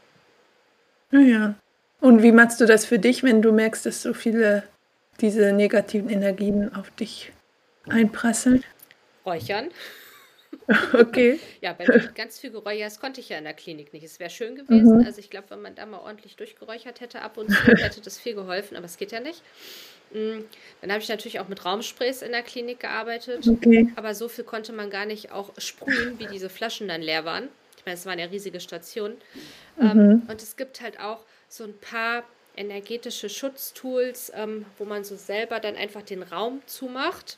Ja. 1.11 1.55
Und 2.01 2.23
wie 2.23 2.33
machst 2.33 2.59
du 2.59 2.65
das 2.65 2.85
für 2.85 2.99
dich, 2.99 3.23
wenn 3.23 3.41
du 3.41 3.53
merkst, 3.53 3.85
dass 3.85 4.01
so 4.01 4.13
viele 4.13 4.63
diese 5.21 5.53
negativen 5.53 6.09
Energien 6.09 6.73
auf 6.75 6.89
dich 6.91 7.31
einprasselt? 7.89 8.63
Räuchern. 9.25 9.69
Okay. 10.93 11.39
ja, 11.61 11.73
du 11.73 12.11
ganz 12.13 12.39
viel 12.39 12.51
geräuchert 12.51 12.85
hast, 12.85 13.01
konnte 13.01 13.19
ich 13.21 13.29
ja 13.29 13.37
in 13.37 13.43
der 13.43 13.53
Klinik 13.53 13.93
nicht. 13.93 14.03
Es 14.03 14.19
wäre 14.19 14.29
schön 14.29 14.55
gewesen. 14.55 14.99
Mhm. 14.99 15.05
Also 15.05 15.19
ich 15.19 15.29
glaube, 15.29 15.49
wenn 15.49 15.61
man 15.61 15.75
da 15.75 15.85
mal 15.85 15.99
ordentlich 15.99 16.35
durchgeräuchert 16.35 17.01
hätte 17.01 17.21
ab 17.21 17.37
und 17.37 17.49
zu, 17.49 17.57
hätte 17.63 18.01
das 18.01 18.19
viel 18.19 18.35
geholfen, 18.35 18.75
aber 18.77 18.85
es 18.85 18.97
geht 18.97 19.11
ja 19.11 19.19
nicht. 19.19 19.41
Mm, 20.11 20.43
dann 20.81 20.91
habe 20.91 21.01
ich 21.01 21.09
natürlich 21.09 21.39
auch 21.39 21.47
mit 21.47 21.65
Raumsprays 21.65 22.21
in 22.21 22.31
der 22.31 22.43
Klinik 22.43 22.81
gearbeitet. 22.81 23.47
Okay. 23.47 23.91
Aber 23.95 24.13
so 24.13 24.27
viel 24.27 24.43
konnte 24.43 24.73
man 24.73 24.89
gar 24.89 25.05
nicht 25.05 25.31
auch 25.31 25.51
sprühen, 25.57 26.19
wie 26.19 26.27
diese 26.27 26.49
Flaschen 26.49 26.87
dann 26.87 27.01
leer 27.01 27.25
waren. 27.25 27.49
Ich 27.77 27.85
meine, 27.85 27.95
es 27.95 28.05
waren 28.05 28.19
ja 28.19 28.25
riesige 28.25 28.59
Stationen. 28.59 29.15
Mhm. 29.77 29.89
Ähm, 29.89 30.21
und 30.27 30.41
es 30.41 30.55
gibt 30.55 30.81
halt 30.81 30.99
auch 30.99 31.25
so 31.47 31.63
ein 31.63 31.77
paar 31.77 32.23
energetische 32.55 33.29
Schutztools, 33.29 34.31
ähm, 34.35 34.65
wo 34.77 34.85
man 34.85 35.03
so 35.03 35.15
selber 35.15 35.59
dann 35.59 35.75
einfach 35.75 36.01
den 36.01 36.23
Raum 36.23 36.61
zumacht 36.65 37.37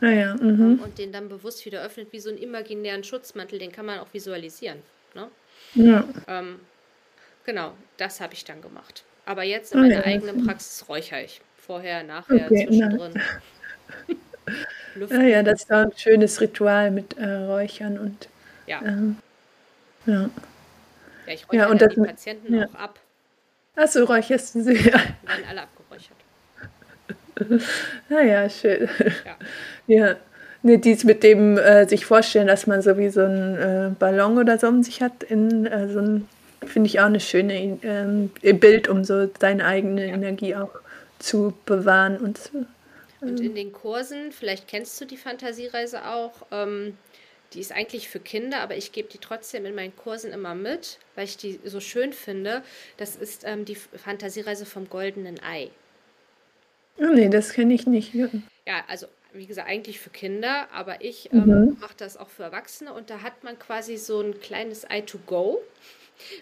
Ah 0.00 0.10
ja, 0.10 0.34
mhm. 0.34 0.80
Und 0.82 0.98
den 0.98 1.12
dann 1.12 1.28
bewusst 1.28 1.64
wieder 1.64 1.82
öffnet, 1.82 2.12
wie 2.12 2.20
so 2.20 2.30
einen 2.30 2.38
imaginären 2.38 3.04
Schutzmantel, 3.04 3.58
den 3.58 3.72
kann 3.72 3.86
man 3.86 3.98
auch 4.00 4.12
visualisieren. 4.12 4.78
Ne? 5.14 5.28
Ja. 5.74 6.04
Ähm, 6.26 6.60
genau, 7.44 7.72
das 7.96 8.20
habe 8.20 8.34
ich 8.34 8.44
dann 8.44 8.60
gemacht. 8.62 9.04
Aber 9.24 9.42
jetzt 9.42 9.72
in 9.72 9.78
ah, 9.78 9.82
meiner 9.82 9.94
ja, 9.96 10.04
eigenen 10.04 10.46
Praxis 10.46 10.88
räuchere 10.88 11.22
ich. 11.22 11.40
Vorher, 11.56 12.02
nachher, 12.02 12.46
okay, 12.46 12.66
zwischendrin. 12.66 13.12
ja, 15.10 15.22
ja, 15.22 15.42
das 15.42 15.70
war 15.70 15.84
ein 15.84 15.92
schönes 15.96 16.40
Ritual 16.40 16.90
mit 16.90 17.16
äh, 17.16 17.24
Räuchern 17.24 17.98
und 17.98 18.28
ja. 18.66 18.82
Ähm, 18.84 19.16
ja. 20.06 20.30
Ja, 21.26 21.32
ich 21.32 21.44
räuchere 21.44 21.56
ja, 21.56 21.70
und 21.70 21.80
das, 21.80 21.94
die 21.94 22.00
Patienten 22.00 22.54
ja. 22.54 22.66
auch 22.66 22.74
ab. 22.74 22.98
Achso, 23.76 24.04
räucherst 24.04 24.56
du 24.56 24.62
sie? 24.62 24.74
Ja. 24.74 24.98
Die 24.98 25.28
werden 25.28 25.44
alle 25.48 25.62
abgeräuchert. 25.62 25.81
Naja, 28.08 28.48
schön. 28.48 28.88
Ja. 29.24 29.36
ja. 29.86 30.16
Nee, 30.64 30.76
dies 30.76 31.02
mit 31.02 31.24
dem 31.24 31.58
äh, 31.58 31.88
sich 31.88 32.06
vorstellen, 32.06 32.46
dass 32.46 32.68
man 32.68 32.82
so 32.82 32.96
wie 32.96 33.08
so 33.08 33.22
einen 33.22 33.56
äh, 33.56 33.90
Ballon 33.98 34.38
oder 34.38 34.58
so 34.58 34.68
um 34.68 34.82
sich 34.82 35.02
hat, 35.02 35.24
in 35.24 35.66
äh, 35.66 35.88
so 35.88 35.98
ein, 35.98 36.28
finde 36.64 36.86
ich 36.88 37.00
auch 37.00 37.06
eine 37.06 37.18
schöne 37.18 37.78
ähm, 37.82 38.30
Bild, 38.60 38.88
um 38.88 39.02
so 39.02 39.28
seine 39.40 39.64
eigene 39.64 40.06
ja. 40.06 40.14
Energie 40.14 40.54
auch 40.54 40.70
zu 41.18 41.52
bewahren 41.66 42.16
und 42.18 42.38
zu. 42.38 42.66
Und 43.20 43.40
in 43.40 43.54
den 43.54 43.72
Kursen, 43.72 44.32
vielleicht 44.32 44.68
kennst 44.68 45.00
du 45.00 45.04
die 45.04 45.16
Fantasiereise 45.16 46.06
auch, 46.06 46.32
ähm, 46.50 46.96
die 47.52 47.60
ist 47.60 47.72
eigentlich 47.72 48.08
für 48.08 48.18
Kinder, 48.20 48.60
aber 48.60 48.76
ich 48.76 48.92
gebe 48.92 49.08
die 49.08 49.18
trotzdem 49.18 49.66
in 49.66 49.74
meinen 49.74 49.94
Kursen 49.94 50.32
immer 50.32 50.54
mit, 50.54 50.98
weil 51.14 51.24
ich 51.24 51.36
die 51.36 51.60
so 51.64 51.80
schön 51.80 52.12
finde. 52.12 52.62
Das 52.96 53.16
ist 53.16 53.44
ähm, 53.44 53.64
die 53.64 53.74
Fantasiereise 53.74 54.66
vom 54.66 54.88
goldenen 54.88 55.40
Ei. 55.42 55.70
Nee, 57.10 57.28
das 57.28 57.52
kenne 57.52 57.74
ich 57.74 57.86
nicht. 57.86 58.14
Ja, 58.14 58.84
also 58.88 59.06
wie 59.32 59.46
gesagt, 59.46 59.68
eigentlich 59.68 59.98
für 59.98 60.10
Kinder, 60.10 60.68
aber 60.72 61.02
ich 61.02 61.32
ähm, 61.32 61.46
mhm. 61.46 61.76
mache 61.80 61.94
das 61.96 62.16
auch 62.16 62.28
für 62.28 62.42
Erwachsene 62.44 62.92
und 62.92 63.10
da 63.10 63.22
hat 63.22 63.44
man 63.44 63.58
quasi 63.58 63.96
so 63.96 64.20
ein 64.20 64.38
kleines 64.40 64.84
Eye 64.84 65.02
to 65.02 65.18
go, 65.26 65.60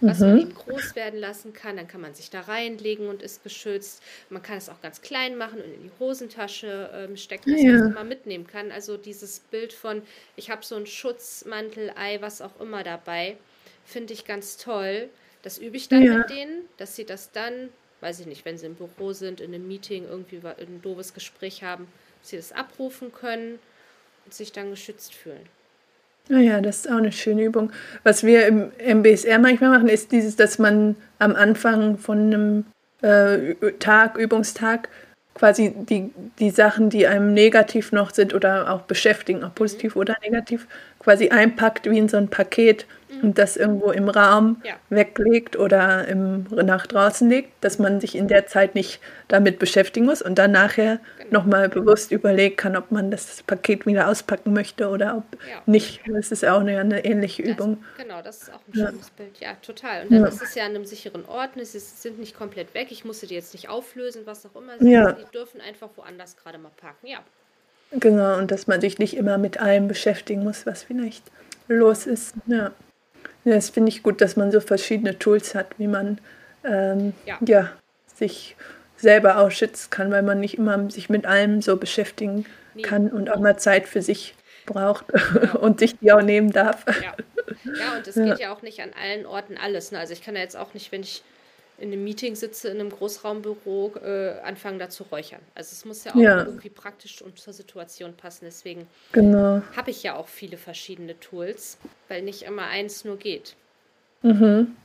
was 0.01 0.19
mhm. 0.19 0.27
man 0.27 0.41
eben 0.41 0.55
groß 0.55 0.97
werden 0.97 1.21
lassen 1.21 1.53
kann. 1.53 1.77
Dann 1.77 1.87
kann 1.87 2.01
man 2.01 2.15
sich 2.15 2.31
da 2.31 2.41
reinlegen 2.41 3.09
und 3.09 3.23
ist 3.23 3.43
geschützt. 3.45 4.03
Man 4.29 4.43
kann 4.43 4.59
es 4.59 4.69
auch 4.69 4.81
ganz 4.83 5.03
klein 5.03 5.37
machen 5.37 5.59
und 5.61 5.73
in 5.73 5.83
die 5.85 5.91
Hosentasche 6.01 6.91
ähm, 6.93 7.17
stecken, 7.17 7.53
dass 7.53 7.63
ja. 7.63 7.73
man 7.73 7.81
es 7.81 7.87
immer 7.87 8.05
mitnehmen 8.05 8.47
kann. 8.47 8.73
Also 8.73 8.97
dieses 8.97 9.41
Bild 9.41 9.73
von, 9.73 10.03
ich 10.37 10.51
habe 10.51 10.65
so 10.65 10.75
ein 10.75 10.87
Schutzmantel, 10.87 11.93
Ei, 11.97 12.21
was 12.21 12.43
auch 12.43 12.59
immer 12.61 12.83
dabei, 12.83 13.37
finde 13.85 14.13
ich 14.13 14.25
ganz 14.25 14.57
toll. 14.57 15.09
Das 15.43 15.59
übe 15.59 15.77
ich 15.77 15.89
dann 15.89 16.03
ja. 16.03 16.19
mit 16.19 16.31
denen, 16.31 16.69
dass 16.77 16.97
sie 16.97 17.07
das 17.07 17.31
dann 17.31 17.71
weiß 18.01 18.21
ich 18.21 18.27
nicht, 18.27 18.45
wenn 18.45 18.59
sie 18.59 18.67
im 18.67 18.75
Büro 18.75 19.13
sind, 19.13 19.41
in 19.41 19.55
einem 19.55 19.67
Meeting 19.67 20.07
irgendwie 20.09 20.41
ein 20.45 20.81
doofes 20.83 21.15
Gespräch 21.15 21.63
haben, 21.63 21.87
sie 22.23 22.37
das 22.37 22.53
abrufen 22.53 23.13
können 23.13 23.59
und 24.25 24.35
sich 24.35 24.53
dann 24.53 24.71
geschützt 24.71 25.15
fühlen. 25.15 25.47
Naja, 26.29 26.61
das 26.61 26.79
ist 26.79 26.91
auch 26.91 26.97
eine 26.97 27.13
schöne 27.13 27.43
Übung. 27.43 27.73
Was 28.05 28.23
wir 28.23 28.47
im 28.47 28.71
MBSR 28.79 29.39
manchmal 29.39 29.71
machen, 29.71 29.89
ist 29.89 30.13
dieses, 30.13 30.37
dass 30.37 30.59
man 30.59 30.97
am 31.19 31.35
Anfang 31.35 31.99
von 31.99 32.19
einem 32.19 32.65
äh, 33.03 33.55
Tag, 33.79 34.17
Übungstag, 34.17 34.89
quasi 35.35 35.73
die, 35.75 36.11
die 36.39 36.51
Sachen, 36.51 36.91
die 36.91 37.07
einem 37.07 37.33
negativ 37.35 37.93
noch 37.93 38.11
sind 38.11 38.35
oder 38.35 38.71
auch 38.71 38.83
beschäftigen, 38.83 39.43
auch 39.43 39.55
positiv 39.55 39.95
mhm. 39.95 40.01
oder 40.03 40.17
negativ, 40.23 40.67
quasi 40.99 41.31
einpackt 41.31 41.91
wie 41.91 41.99
in 41.99 42.09
so 42.09 42.17
ein 42.17 42.29
Paket. 42.29 42.87
Und 43.23 43.39
das 43.39 43.57
irgendwo 43.57 43.91
im 43.91 44.09
Raum 44.09 44.61
ja. 44.65 44.75
weglegt 44.89 45.57
oder 45.57 46.07
im, 46.09 46.47
nach 46.51 46.87
draußen 46.87 47.29
legt, 47.29 47.53
dass 47.63 47.79
man 47.79 48.01
sich 48.01 48.17
in 48.17 48.29
der 48.29 48.47
Zeit 48.47 48.75
nicht 48.75 49.01
damit 49.29 49.59
beschäftigen 49.59 50.07
muss 50.07 50.23
und 50.23 50.39
dann 50.39 50.53
nachher 50.53 51.01
genau. 51.19 51.41
nochmal 51.41 51.69
bewusst 51.69 52.13
überlegen 52.13 52.57
kann, 52.57 52.77
ob 52.77 52.91
man 52.91 53.11
das 53.11 53.43
Paket 53.43 53.87
wieder 53.87 54.09
auspacken 54.09 54.53
möchte 54.53 54.89
oder 54.89 55.17
ob 55.19 55.41
ja. 55.49 55.63
nicht. 55.67 56.01
Das 56.07 56.33
ist 56.33 56.45
auch 56.45 56.61
eine, 56.61 56.79
eine 56.79 57.05
ähnliche 57.05 57.43
das, 57.43 57.53
Übung. 57.53 57.85
Genau, 57.97 58.23
das 58.23 58.43
ist 58.43 58.53
auch 58.53 58.61
ein 58.69 58.75
schönes 58.75 59.07
ja. 59.09 59.13
Bild. 59.17 59.41
Ja, 59.41 59.55
total. 59.63 60.05
Und 60.05 60.13
dann 60.13 60.25
ist 60.25 60.43
es 60.43 60.55
ja 60.55 60.65
an 60.65 60.71
einem 60.71 60.85
sicheren 60.85 61.25
Ort, 61.27 61.51
sie 61.63 61.79
sind 61.79 62.19
nicht 62.19 62.37
komplett 62.37 62.75
weg, 62.75 62.89
ich 62.91 63.05
musste 63.05 63.27
die 63.27 63.35
jetzt 63.35 63.55
nicht 63.55 63.69
auflösen, 63.69 64.23
was 64.25 64.47
auch 64.47 64.61
immer. 64.61 64.73
Sie, 64.79 64.91
ja. 64.91 65.13
die 65.13 65.25
dürfen 65.33 65.61
einfach 65.61 65.89
woanders 65.97 66.37
gerade 66.37 66.59
mal 66.59 66.73
parken. 66.77 67.07
Ja. 67.07 67.19
Genau, 67.93 68.39
und 68.39 68.51
dass 68.51 68.67
man 68.67 68.81
sich 68.81 68.99
nicht 68.99 69.17
immer 69.17 69.37
mit 69.37 69.59
allem 69.61 69.89
beschäftigen 69.89 70.45
muss, 70.45 70.65
was 70.65 70.83
vielleicht 70.83 71.25
los 71.69 72.07
ist. 72.07 72.35
Ja. 72.47 72.73
Ja, 73.45 73.55
das 73.55 73.71
finde 73.71 73.89
ich 73.89 74.03
gut, 74.03 74.21
dass 74.21 74.37
man 74.37 74.53
so 74.53 74.61
verschiedene 74.61 75.19
Tools 75.19 75.55
hat, 75.55 75.79
wie 75.79 75.87
man 75.87 76.19
ähm, 76.65 77.15
ja. 77.27 77.39
ja. 77.47 77.71
sich 78.15 78.57
selber 78.97 79.39
auch 79.39 79.51
schützen 79.51 79.89
kann, 79.91 80.11
weil 80.11 80.23
man 80.23 80.41
nicht 80.41 80.59
immer 80.59 80.91
sich 80.91 81.09
mit 81.09 81.27
allem 81.27 81.63
so 81.63 81.77
beschäftigen 81.77 82.45
nee. 82.75 82.83
kann 82.83 83.09
und 83.09 83.31
auch 83.31 83.41
mal 83.41 83.59
Zeit 83.59 83.89
für 83.89 84.03
sich 84.03 84.35
braucht 84.67 85.07
ja. 85.13 85.53
und 85.61 85.81
sich 85.81 85.99
die 85.99 86.13
auch 86.13 86.23
nehmen 86.23 86.51
darf. 86.53 86.85
Ja, 86.87 87.15
ja 87.65 87.97
und 87.97 88.07
es 88.07 88.15
geht 88.15 88.39
ja 88.39 88.53
auch 88.53 88.63
nicht 88.63 88.81
an 88.81 88.91
allen 89.01 89.27
Orten 89.27 89.57
alles. 89.57 89.91
Ne? 89.91 89.99
Also 89.99 90.13
ich 90.13 90.23
kann 90.23 90.37
ja 90.37 90.43
jetzt 90.43 90.57
auch 90.57 90.75
nicht, 90.75 90.93
wenn 90.93 91.01
ich 91.01 91.23
in 91.81 91.93
einem 91.93 92.05
Meeting 92.05 92.35
sitze, 92.35 92.69
in 92.69 92.79
einem 92.79 92.91
Großraumbüro, 92.91 93.95
äh, 94.05 94.41
anfangen 94.45 94.79
da 94.79 94.89
zu 94.89 95.05
räuchern. 95.05 95.41
Also 95.55 95.73
es 95.73 95.85
muss 95.85 96.05
ja 96.05 96.13
auch 96.13 96.17
ja. 96.17 96.45
irgendwie 96.45 96.69
praktisch 96.69 97.23
und 97.23 97.39
zur 97.39 97.53
Situation 97.53 98.15
passen. 98.15 98.45
Deswegen 98.45 98.87
genau. 99.13 99.63
habe 99.75 99.91
ich 99.91 100.03
ja 100.03 100.17
auch 100.17 100.29
viele 100.29 100.57
verschiedene 100.57 101.19
Tools, 101.19 101.79
weil 102.09 102.23
nicht 102.23 102.43
immer 102.43 102.67
eins 102.67 103.05
nur 103.05 103.17
geht. 103.17 103.57
Mhm. 104.23 104.77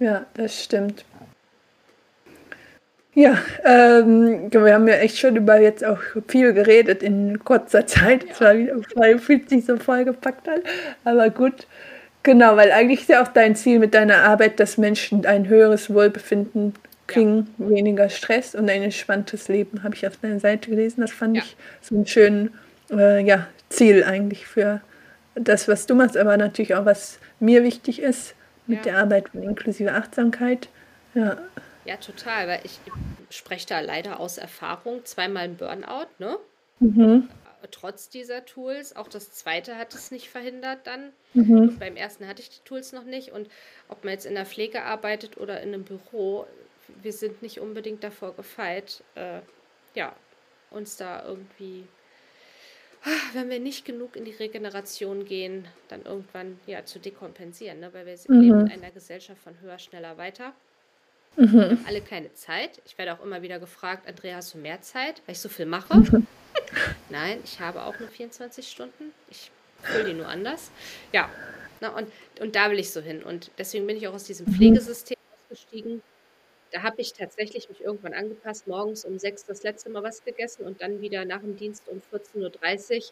Ja, 0.00 0.26
das 0.34 0.64
stimmt. 0.64 1.04
Ja, 3.14 3.38
ähm, 3.64 4.52
wir 4.52 4.72
haben 4.72 4.86
ja 4.86 4.94
echt 4.94 5.18
schon 5.18 5.36
über 5.36 5.60
jetzt 5.60 5.84
auch 5.84 5.98
viel 6.28 6.52
geredet 6.52 7.02
in 7.02 7.42
kurzer 7.44 7.86
Zeit. 7.86 8.24
Es 8.30 8.40
war 8.40 8.56
wieder, 8.56 9.18
fühlt 9.18 9.48
sich 9.48 9.66
so 9.66 9.76
vollgepackt 9.76 10.48
an. 10.48 10.60
Aber 11.04 11.28
gut, 11.30 11.66
Genau, 12.22 12.56
weil 12.56 12.70
eigentlich 12.72 13.00
ist 13.00 13.08
ja 13.08 13.22
auch 13.22 13.28
dein 13.28 13.56
Ziel 13.56 13.78
mit 13.78 13.94
deiner 13.94 14.24
Arbeit, 14.24 14.60
dass 14.60 14.76
Menschen 14.76 15.24
ein 15.24 15.48
höheres 15.48 15.92
Wohlbefinden 15.92 16.74
kriegen, 17.06 17.54
ja. 17.58 17.70
weniger 17.70 18.08
Stress 18.08 18.54
und 18.54 18.68
ein 18.68 18.82
entspanntes 18.82 19.48
Leben, 19.48 19.82
habe 19.82 19.94
ich 19.94 20.06
auf 20.06 20.16
deiner 20.18 20.38
Seite 20.38 20.70
gelesen. 20.70 21.00
Das 21.00 21.12
fand 21.12 21.36
ja. 21.36 21.42
ich 21.42 21.56
so 21.80 21.96
ein 21.96 22.06
schönes 22.06 22.50
äh, 22.90 23.24
ja, 23.24 23.46
Ziel 23.70 24.04
eigentlich 24.04 24.46
für 24.46 24.80
das, 25.34 25.66
was 25.66 25.86
du 25.86 25.94
machst, 25.94 26.16
aber 26.16 26.36
natürlich 26.36 26.74
auch, 26.74 26.84
was 26.84 27.18
mir 27.40 27.64
wichtig 27.64 28.02
ist 28.02 28.34
mit 28.66 28.84
der 28.84 28.98
Arbeit 28.98 29.30
von 29.30 29.42
inklusive 29.42 29.92
Achtsamkeit. 29.92 30.68
Ja. 31.14 31.38
ja, 31.84 31.96
total, 31.96 32.46
weil 32.46 32.60
ich 32.62 32.78
spreche 33.30 33.66
da 33.66 33.80
leider 33.80 34.20
aus 34.20 34.38
Erfahrung, 34.38 35.04
zweimal 35.04 35.44
ein 35.44 35.56
Burnout, 35.56 36.06
ne? 36.18 36.36
Mhm 36.78 37.28
trotz 37.70 38.08
dieser 38.08 38.44
Tools. 38.44 38.94
Auch 38.96 39.08
das 39.08 39.32
zweite 39.32 39.76
hat 39.76 39.94
es 39.94 40.10
nicht 40.10 40.28
verhindert 40.28 40.86
dann. 40.86 41.12
Mhm. 41.34 41.78
Beim 41.78 41.96
ersten 41.96 42.26
hatte 42.26 42.42
ich 42.42 42.50
die 42.50 42.64
Tools 42.64 42.92
noch 42.92 43.04
nicht. 43.04 43.32
Und 43.32 43.48
ob 43.88 44.04
man 44.04 44.12
jetzt 44.12 44.26
in 44.26 44.34
der 44.34 44.46
Pflege 44.46 44.82
arbeitet 44.82 45.36
oder 45.36 45.60
in 45.60 45.74
einem 45.74 45.84
Büro, 45.84 46.46
wir 47.02 47.12
sind 47.12 47.42
nicht 47.42 47.60
unbedingt 47.60 48.04
davor 48.04 48.34
gefeit, 48.34 49.02
äh, 49.14 49.40
ja, 49.94 50.14
uns 50.70 50.96
da 50.96 51.24
irgendwie, 51.24 51.84
wenn 53.32 53.50
wir 53.50 53.60
nicht 53.60 53.84
genug 53.84 54.16
in 54.16 54.24
die 54.24 54.32
Regeneration 54.32 55.24
gehen, 55.24 55.66
dann 55.88 56.02
irgendwann 56.02 56.60
ja 56.66 56.84
zu 56.84 56.98
dekompensieren. 56.98 57.80
Ne? 57.80 57.92
Weil 57.92 58.06
wir 58.06 58.16
mhm. 58.28 58.40
leben 58.40 58.60
in 58.66 58.82
einer 58.82 58.90
Gesellschaft 58.90 59.42
von 59.42 59.60
höher, 59.60 59.78
schneller, 59.78 60.16
weiter. 60.16 60.52
Mhm. 61.36 61.78
Alle 61.86 62.00
keine 62.00 62.32
Zeit. 62.34 62.80
Ich 62.84 62.98
werde 62.98 63.14
auch 63.14 63.22
immer 63.24 63.42
wieder 63.42 63.58
gefragt, 63.58 64.06
Andrea, 64.08 64.36
hast 64.36 64.54
du 64.54 64.58
mehr 64.58 64.80
Zeit, 64.82 65.22
weil 65.26 65.34
ich 65.34 65.40
so 65.40 65.48
viel 65.48 65.66
mache? 65.66 65.96
Mhm. 65.96 66.26
Nein, 67.08 67.40
ich 67.44 67.60
habe 67.60 67.82
auch 67.82 67.98
nur 67.98 68.08
24 68.08 68.68
Stunden. 68.68 69.12
Ich 69.30 69.50
fülle 69.82 70.04
die 70.04 70.14
nur 70.14 70.28
anders. 70.28 70.70
Ja, 71.12 71.30
na, 71.80 71.96
und, 71.96 72.10
und 72.40 72.56
da 72.56 72.70
will 72.70 72.78
ich 72.78 72.90
so 72.90 73.00
hin. 73.00 73.22
Und 73.22 73.50
deswegen 73.58 73.86
bin 73.86 73.96
ich 73.96 74.06
auch 74.08 74.14
aus 74.14 74.24
diesem 74.24 74.46
mhm. 74.46 74.54
Pflegesystem 74.54 75.16
ausgestiegen. 75.42 76.02
Da 76.72 76.82
habe 76.82 77.00
ich 77.00 77.12
tatsächlich 77.12 77.68
mich 77.68 77.80
irgendwann 77.80 78.14
angepasst, 78.14 78.68
morgens 78.68 79.04
um 79.04 79.18
sechs 79.18 79.44
das 79.44 79.62
letzte 79.62 79.90
Mal 79.90 80.02
was 80.02 80.24
gegessen 80.24 80.64
und 80.64 80.80
dann 80.82 81.00
wieder 81.00 81.24
nach 81.24 81.40
dem 81.40 81.56
Dienst 81.56 81.88
um 81.88 82.00
14.30 82.12 82.96
Uhr. 82.96 83.02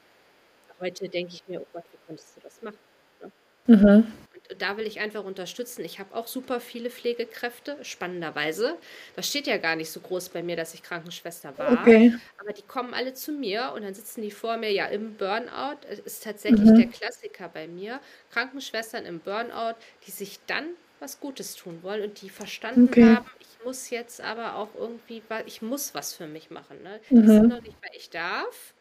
Heute 0.80 1.08
denke 1.08 1.34
ich 1.34 1.42
mir, 1.48 1.60
oh 1.60 1.66
Gott, 1.72 1.84
wie 1.90 1.98
konntest 2.06 2.36
du 2.36 2.40
das 2.40 2.62
machen? 2.62 2.78
Ne? 3.20 3.76
Mhm 3.76 4.12
da 4.56 4.76
will 4.76 4.86
ich 4.86 5.00
einfach 5.00 5.24
unterstützen. 5.24 5.84
Ich 5.84 5.98
habe 5.98 6.14
auch 6.14 6.26
super 6.26 6.60
viele 6.60 6.90
Pflegekräfte, 6.90 7.76
spannenderweise. 7.82 8.76
Das 9.14 9.28
steht 9.28 9.46
ja 9.46 9.58
gar 9.58 9.76
nicht 9.76 9.90
so 9.90 10.00
groß 10.00 10.30
bei 10.30 10.42
mir, 10.42 10.56
dass 10.56 10.72
ich 10.72 10.82
Krankenschwester 10.82 11.56
war. 11.58 11.72
Okay. 11.72 12.14
Aber 12.38 12.52
die 12.52 12.62
kommen 12.62 12.94
alle 12.94 13.12
zu 13.12 13.32
mir 13.32 13.72
und 13.74 13.82
dann 13.82 13.94
sitzen 13.94 14.22
die 14.22 14.30
vor 14.30 14.56
mir, 14.56 14.72
ja, 14.72 14.86
im 14.86 15.14
Burnout. 15.14 15.76
Das 15.88 15.98
ist 15.98 16.24
tatsächlich 16.24 16.60
mhm. 16.64 16.78
der 16.78 16.86
Klassiker 16.86 17.48
bei 17.48 17.66
mir. 17.66 18.00
Krankenschwestern 18.32 19.04
im 19.04 19.20
Burnout, 19.20 19.74
die 20.06 20.10
sich 20.10 20.40
dann 20.46 20.68
was 21.00 21.20
Gutes 21.20 21.54
tun 21.54 21.80
wollen 21.82 22.02
und 22.02 22.22
die 22.22 22.30
verstanden 22.30 22.88
okay. 22.88 23.16
haben, 23.16 23.26
ich 23.38 23.64
muss 23.64 23.90
jetzt 23.90 24.20
aber 24.20 24.56
auch 24.56 24.70
irgendwie, 24.76 25.22
ich 25.46 25.62
muss 25.62 25.94
was 25.94 26.14
für 26.14 26.26
mich 26.26 26.50
machen. 26.50 26.82
Ne? 26.82 27.00
Mhm. 27.10 27.26
Das 27.26 27.36
ist 27.36 27.42
noch 27.42 27.62
nicht, 27.62 27.76
weil 27.82 27.96
ich 27.96 28.10
darf. 28.10 28.74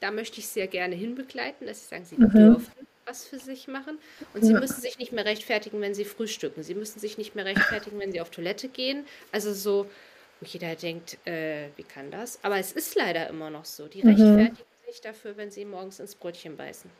Da 0.00 0.12
möchte 0.12 0.38
ich 0.38 0.46
sehr 0.46 0.68
gerne 0.68 0.94
hinbegleiten, 0.94 1.66
dass 1.66 1.82
sie 1.82 1.88
sagen, 1.88 2.04
sie 2.04 2.16
mhm. 2.16 2.30
dürfen 2.30 2.86
was 3.08 3.24
für 3.24 3.38
sich 3.38 3.68
machen. 3.68 3.98
Und 4.34 4.44
sie 4.44 4.52
ja. 4.52 4.60
müssen 4.60 4.80
sich 4.80 4.98
nicht 4.98 5.12
mehr 5.12 5.24
rechtfertigen, 5.24 5.80
wenn 5.80 5.94
sie 5.94 6.04
frühstücken. 6.04 6.62
Sie 6.62 6.74
müssen 6.74 6.98
sich 7.00 7.18
nicht 7.18 7.34
mehr 7.34 7.44
rechtfertigen, 7.44 7.98
wenn 7.98 8.12
sie 8.12 8.20
auf 8.20 8.30
Toilette 8.30 8.68
gehen. 8.68 9.04
Also 9.32 9.52
so, 9.52 9.86
wo 10.40 10.46
jeder 10.46 10.74
denkt, 10.76 11.18
äh, 11.26 11.68
wie 11.76 11.82
kann 11.82 12.10
das? 12.10 12.38
Aber 12.42 12.58
es 12.58 12.72
ist 12.72 12.94
leider 12.94 13.28
immer 13.28 13.50
noch 13.50 13.64
so. 13.64 13.86
Die 13.86 14.02
mhm. 14.02 14.10
rechtfertigen 14.10 14.68
sich 14.86 15.00
dafür, 15.00 15.36
wenn 15.36 15.50
sie 15.50 15.64
morgens 15.64 16.00
ins 16.00 16.14
Brötchen 16.14 16.56
beißen. 16.56 16.90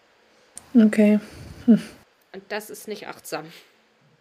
Okay. 0.74 1.20
Hm. 1.66 1.80
Und 2.32 2.42
das 2.48 2.68
ist 2.68 2.88
nicht 2.88 3.06
achtsam. 3.06 3.46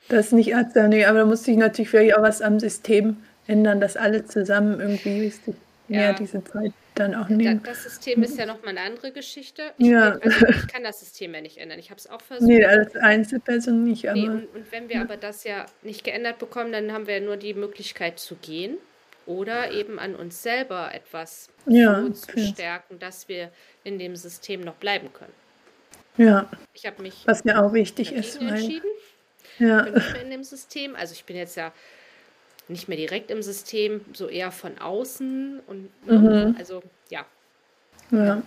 Das 0.08 0.28
ist 0.28 0.32
nicht 0.32 0.56
achtsam, 0.56 0.90
nee, 0.90 1.04
aber 1.04 1.20
da 1.20 1.26
muss 1.26 1.44
sich 1.44 1.58
natürlich 1.58 1.90
vielleicht 1.90 2.16
auch 2.16 2.22
was 2.22 2.42
am 2.42 2.60
System 2.60 3.18
ändern, 3.46 3.82
dass 3.82 3.98
alle 3.98 4.26
zusammen 4.26 4.80
irgendwie 4.80 5.34
mehr 5.90 6.12
ja. 6.12 6.14
diese 6.14 6.42
Zeit 6.46 6.72
dann 7.00 7.16
auch 7.16 7.30
nehmen. 7.30 7.62
Das 7.64 7.84
System 7.84 8.24
ist 8.24 8.38
ja 8.38 8.46
nochmal 8.46 8.70
eine 8.70 8.82
andere 8.82 9.12
Geschichte. 9.12 9.72
Ich, 9.78 9.88
ja. 9.88 10.12
also 10.12 10.48
ich 10.48 10.68
kann 10.68 10.84
das 10.84 11.00
System 11.00 11.34
ja 11.34 11.42
nicht 11.42 11.58
ändern. 11.58 11.80
Ich 11.80 11.90
habe 11.90 12.00
es 12.00 12.10
auch 12.10 12.22
versucht. 12.22 12.48
Nee, 12.48 12.66
als 12.66 12.96
Einzelperson 12.96 13.84
nicht. 13.84 14.10
Aber 14.10 14.20
nee, 14.20 14.28
und, 14.28 14.48
und, 14.56 14.72
wenn 14.72 14.90
wir 14.90 15.02
aber 15.02 15.18
das 15.18 15.44
ja 15.44 15.66
nicht 15.84 16.04
geändert 16.04 16.40
bekommen, 16.40 16.72
dann 16.72 16.92
haben 16.92 17.08
wir 17.08 17.20
ja 17.20 17.26
nur 17.26 17.38
die 17.38 17.54
Möglichkeit 17.54 18.20
zu 18.20 18.36
gehen 18.36 18.78
oder 19.26 19.72
eben 19.72 20.00
an 20.00 20.16
uns 20.16 20.42
selber 20.42 20.94
etwas 20.94 21.50
ja, 21.66 22.02
so 22.02 22.10
zu 22.10 22.40
stärken, 22.40 23.00
dass 23.00 23.28
wir 23.28 23.52
in 23.84 24.00
dem 24.00 24.16
System 24.16 24.62
noch 24.62 24.76
bleiben 24.76 25.12
können. 25.14 25.34
Ja. 26.18 26.50
Ich 26.74 26.86
habe 26.86 27.02
mich 27.02 27.24
was 27.26 27.44
mir 27.44 27.62
auch 27.62 27.74
wichtig 27.74 28.12
ist, 28.12 28.42
entschieden. 28.42 28.90
Ja. 29.60 29.86
Ich 29.86 29.86
bin 29.86 29.94
nicht 29.94 30.14
mehr 30.14 30.22
in 30.22 30.32
dem 30.32 30.44
System. 30.44 30.96
Also 30.96 31.14
ich 31.14 31.26
bin 31.26 31.36
jetzt 31.36 31.56
ja 31.56 31.74
nicht 32.70 32.88
mehr 32.88 32.98
direkt 32.98 33.32
im 33.32 33.42
System, 33.42 34.02
so 34.14 34.28
eher 34.28 34.52
von 34.52 34.78
außen 34.78 35.62
und 35.68 35.90
ne, 36.06 36.18
mhm. 36.18 36.56
also 36.58 36.84
ja. 37.10 37.26
Ja. 38.12 38.42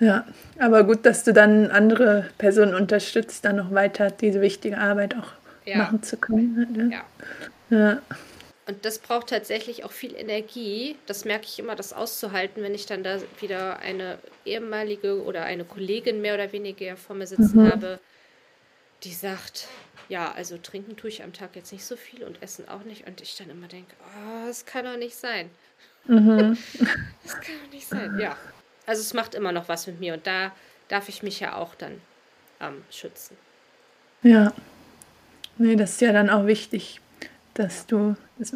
Ja, 0.00 0.26
aber 0.58 0.84
gut, 0.84 1.06
dass 1.06 1.24
du 1.24 1.32
dann 1.32 1.70
andere 1.70 2.28
Personen 2.36 2.74
unterstützt, 2.74 3.44
dann 3.44 3.56
noch 3.56 3.72
weiter 3.72 4.10
diese 4.10 4.40
wichtige 4.40 4.78
Arbeit 4.78 5.14
auch 5.14 5.32
ja. 5.64 5.78
machen 5.78 6.02
zu 6.02 6.16
können. 6.16 6.72
Ne? 6.72 7.02
Ja. 7.70 7.76
ja. 7.76 8.02
Und 8.66 8.84
das 8.84 8.98
braucht 8.98 9.28
tatsächlich 9.28 9.84
auch 9.84 9.92
viel 9.92 10.14
Energie. 10.16 10.96
Das 11.06 11.24
merke 11.24 11.44
ich 11.44 11.58
immer, 11.58 11.76
das 11.76 11.92
auszuhalten, 11.92 12.62
wenn 12.62 12.74
ich 12.74 12.86
dann 12.86 13.02
da 13.02 13.18
wieder 13.40 13.78
eine 13.80 14.18
ehemalige 14.44 15.22
oder 15.22 15.44
eine 15.44 15.64
Kollegin 15.64 16.20
mehr 16.20 16.34
oder 16.34 16.52
weniger 16.52 16.96
vor 16.96 17.14
mir 17.14 17.26
sitzen 17.26 17.62
mhm. 17.62 17.70
habe, 17.70 18.00
die 19.04 19.12
sagt, 19.12 19.68
ja, 20.08 20.32
also 20.32 20.58
trinken 20.58 20.96
tue 20.96 21.10
ich 21.10 21.22
am 21.22 21.32
Tag 21.32 21.56
jetzt 21.56 21.72
nicht 21.72 21.84
so 21.84 21.96
viel 21.96 22.24
und 22.24 22.42
essen 22.42 22.68
auch 22.68 22.84
nicht. 22.84 23.06
Und 23.06 23.20
ich 23.20 23.36
dann 23.36 23.50
immer 23.50 23.68
denke, 23.68 23.94
oh, 24.00 24.46
das 24.46 24.66
kann 24.66 24.84
doch 24.84 24.96
nicht 24.96 25.16
sein. 25.16 25.50
Mhm. 26.06 26.56
das 27.22 27.34
kann 27.34 27.54
doch 27.64 27.72
nicht 27.72 27.88
sein. 27.88 28.18
Ja. 28.18 28.36
Also 28.86 29.00
es 29.00 29.14
macht 29.14 29.34
immer 29.34 29.52
noch 29.52 29.68
was 29.68 29.86
mit 29.86 30.00
mir 30.00 30.14
und 30.14 30.26
da 30.26 30.52
darf 30.88 31.08
ich 31.08 31.22
mich 31.22 31.40
ja 31.40 31.56
auch 31.56 31.74
dann 31.74 32.00
ähm, 32.60 32.82
schützen. 32.90 33.36
Ja. 34.22 34.52
Nee, 35.56 35.76
das 35.76 35.92
ist 35.92 36.00
ja 36.00 36.12
dann 36.12 36.30
auch 36.30 36.46
wichtig, 36.46 37.00
dass 37.54 37.86
du. 37.86 38.16
Das, 38.38 38.54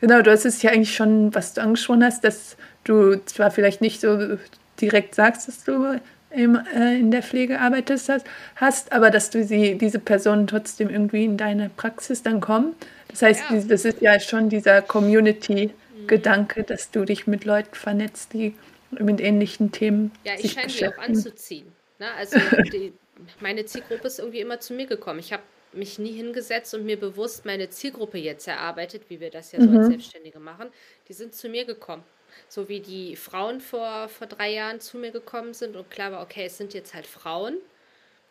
genau, 0.00 0.22
du 0.22 0.30
hast 0.30 0.46
es 0.46 0.62
ja 0.62 0.70
eigentlich 0.70 0.94
schon, 0.94 1.34
was 1.34 1.54
du 1.54 1.60
angesprochen 1.60 2.02
hast, 2.02 2.24
dass 2.24 2.56
du 2.84 3.16
zwar 3.26 3.50
vielleicht 3.50 3.80
nicht 3.80 4.00
so 4.00 4.38
direkt 4.80 5.14
sagst, 5.14 5.48
dass 5.48 5.64
du 5.64 6.00
im, 6.30 6.56
äh, 6.56 6.98
in 6.98 7.10
der 7.10 7.22
Pflege 7.22 7.60
arbeitest 7.60 8.10
hast, 8.56 8.92
aber 8.92 9.10
dass 9.10 9.30
du 9.30 9.44
sie, 9.44 9.76
diese 9.76 9.98
Personen 9.98 10.46
trotzdem 10.46 10.90
irgendwie 10.90 11.24
in 11.24 11.36
deine 11.36 11.70
Praxis 11.70 12.22
dann 12.22 12.40
kommen. 12.40 12.74
Das 13.08 13.22
heißt, 13.22 13.44
ja. 13.50 13.60
das 13.60 13.84
ist 13.84 14.00
ja 14.00 14.20
schon 14.20 14.48
dieser 14.48 14.82
Community-Gedanke, 14.82 16.64
dass 16.64 16.90
du 16.90 17.04
dich 17.04 17.26
mit 17.26 17.44
Leuten 17.44 17.74
vernetzt, 17.74 18.34
die 18.34 18.54
mit 18.90 19.20
ähnlichen 19.20 19.72
Themen. 19.72 20.12
Ja, 20.24 20.32
ich 20.38 20.52
scheine 20.52 20.68
sie 20.68 20.88
auch 20.88 20.98
anzuziehen. 20.98 21.66
Ne? 21.98 22.06
Also 22.16 22.38
die, 22.72 22.92
meine 23.40 23.64
Zielgruppe 23.64 24.06
ist 24.06 24.18
irgendwie 24.18 24.40
immer 24.40 24.60
zu 24.60 24.74
mir 24.74 24.86
gekommen. 24.86 25.20
Ich 25.20 25.32
habe 25.32 25.42
mich 25.72 25.98
nie 25.98 26.12
hingesetzt 26.12 26.74
und 26.74 26.84
mir 26.84 26.98
bewusst 26.98 27.44
meine 27.44 27.68
Zielgruppe 27.70 28.18
jetzt 28.18 28.48
erarbeitet, 28.48 29.02
wie 29.08 29.20
wir 29.20 29.30
das 29.30 29.52
ja 29.52 29.60
so 29.60 29.66
mhm. 29.66 29.78
als 29.78 29.88
Selbstständige 29.88 30.38
machen. 30.38 30.68
Die 31.08 31.12
sind 31.12 31.34
zu 31.34 31.48
mir 31.48 31.64
gekommen 31.64 32.04
so 32.48 32.68
wie 32.68 32.80
die 32.80 33.16
Frauen 33.16 33.60
vor, 33.60 34.08
vor 34.08 34.26
drei 34.26 34.50
Jahren 34.52 34.80
zu 34.80 34.98
mir 34.98 35.10
gekommen 35.10 35.54
sind 35.54 35.76
und 35.76 35.90
klar 35.90 36.12
war, 36.12 36.22
okay, 36.22 36.46
es 36.46 36.56
sind 36.56 36.74
jetzt 36.74 36.94
halt 36.94 37.06
Frauen. 37.06 37.56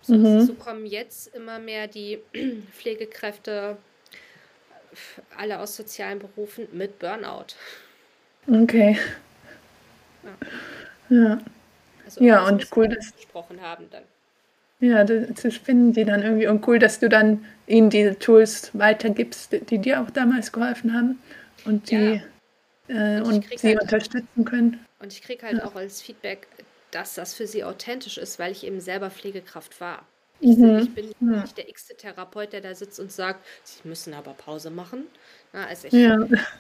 So, 0.02 0.14
mhm. 0.14 0.42
so 0.42 0.54
kommen 0.54 0.86
jetzt 0.86 1.34
immer 1.36 1.60
mehr 1.60 1.88
die 1.88 2.20
Pflegekräfte, 2.72 3.78
alle 5.36 5.60
aus 5.60 5.76
sozialen 5.76 6.20
Berufen, 6.20 6.68
mit 6.72 7.00
Burnout. 7.00 7.56
Okay. 8.48 8.98
Ja. 10.24 10.48
Ja, 11.10 11.40
also, 12.06 12.24
ja 12.24 12.48
und 12.48 12.68
cool, 12.76 12.88
dass 12.88 13.16
gesprochen 13.16 13.62
haben 13.62 13.90
dann. 13.92 14.04
Ja, 14.80 15.04
das 15.04 15.56
finden 15.58 15.94
die 15.94 16.06
dann 16.06 16.22
irgendwie 16.22 16.48
und 16.48 16.68
cool, 16.68 16.78
dass 16.78 17.00
du 17.00 17.10
dann 17.10 17.44
ihnen 17.66 17.90
diese 17.90 18.20
Tools 18.20 18.70
weitergibst, 18.74 19.52
die 19.70 19.80
dir 19.80 20.02
auch 20.02 20.12
damals 20.12 20.52
geholfen 20.52 20.94
haben 20.94 21.20
und 21.66 21.90
die 21.90 21.96
ja. 21.96 22.22
Äh, 22.88 23.22
und, 23.22 23.34
und 23.34 23.60
sie 23.60 23.70
halt, 23.70 23.82
unterstützen 23.82 24.46
können. 24.46 24.86
Und 25.00 25.14
ich 25.14 25.22
kriege 25.22 25.46
halt 25.46 25.58
ja. 25.58 25.66
auch 25.66 25.76
als 25.76 26.02
Feedback, 26.02 26.48
dass 26.92 27.16
das 27.16 27.34
für 27.34 27.48
sie 27.48 27.64
authentisch 27.64 28.18
ist, 28.18 28.40
weil 28.40 28.52
ich 28.52 28.66
eben 28.66 28.80
selber 28.80 29.10
Pflegekraft 29.10 29.80
war. 29.82 30.06
Ich, 30.40 30.58
mhm. 30.58 30.80
ich 30.80 30.94
bin 30.94 31.14
ja. 31.20 31.42
nicht 31.42 31.58
der 31.58 31.68
x-te 31.68 31.96
Therapeut, 31.96 32.54
der 32.54 32.62
da 32.62 32.76
sitzt 32.76 33.00
und 33.00 33.12
sagt, 33.12 33.44
sie 33.64 33.88
müssen 33.88 34.14
aber 34.14 34.34
Pause 34.34 34.70
machen. 34.70 35.08
Na, 35.52 35.66
also 35.66 35.88
ich, 35.88 35.94
ja. 35.94 36.16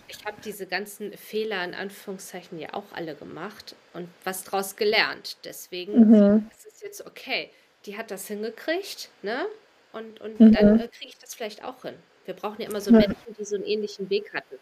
ich 0.07 0.25
habe 0.25 0.37
diese 0.43 0.65
ganzen 0.65 1.13
Fehler 1.13 1.63
in 1.63 1.75
Anführungszeichen 1.75 2.59
ja 2.59 2.73
auch 2.73 2.91
alle 2.93 3.13
gemacht 3.13 3.75
und 3.93 4.09
was 4.23 4.43
daraus 4.43 4.75
gelernt. 4.75 5.37
Deswegen 5.43 6.09
mhm. 6.09 6.49
ist 6.51 6.65
es 6.65 6.81
jetzt 6.81 7.05
okay. 7.05 7.51
Die 7.85 7.97
hat 7.97 8.09
das 8.09 8.27
hingekriegt, 8.27 9.09
ne? 9.21 9.45
Und, 9.93 10.19
und 10.21 10.39
mhm. 10.39 10.53
dann 10.53 10.79
äh, 10.79 10.87
kriege 10.87 11.09
ich 11.09 11.17
das 11.19 11.35
vielleicht 11.35 11.63
auch 11.63 11.83
hin. 11.83 11.93
Wir 12.25 12.33
brauchen 12.33 12.61
ja 12.61 12.67
immer 12.67 12.81
so 12.81 12.91
Menschen, 12.91 13.15
die 13.39 13.45
so 13.45 13.55
einen 13.55 13.65
ähnlichen 13.65 14.09
Weg 14.09 14.33
hatten. 14.33 14.57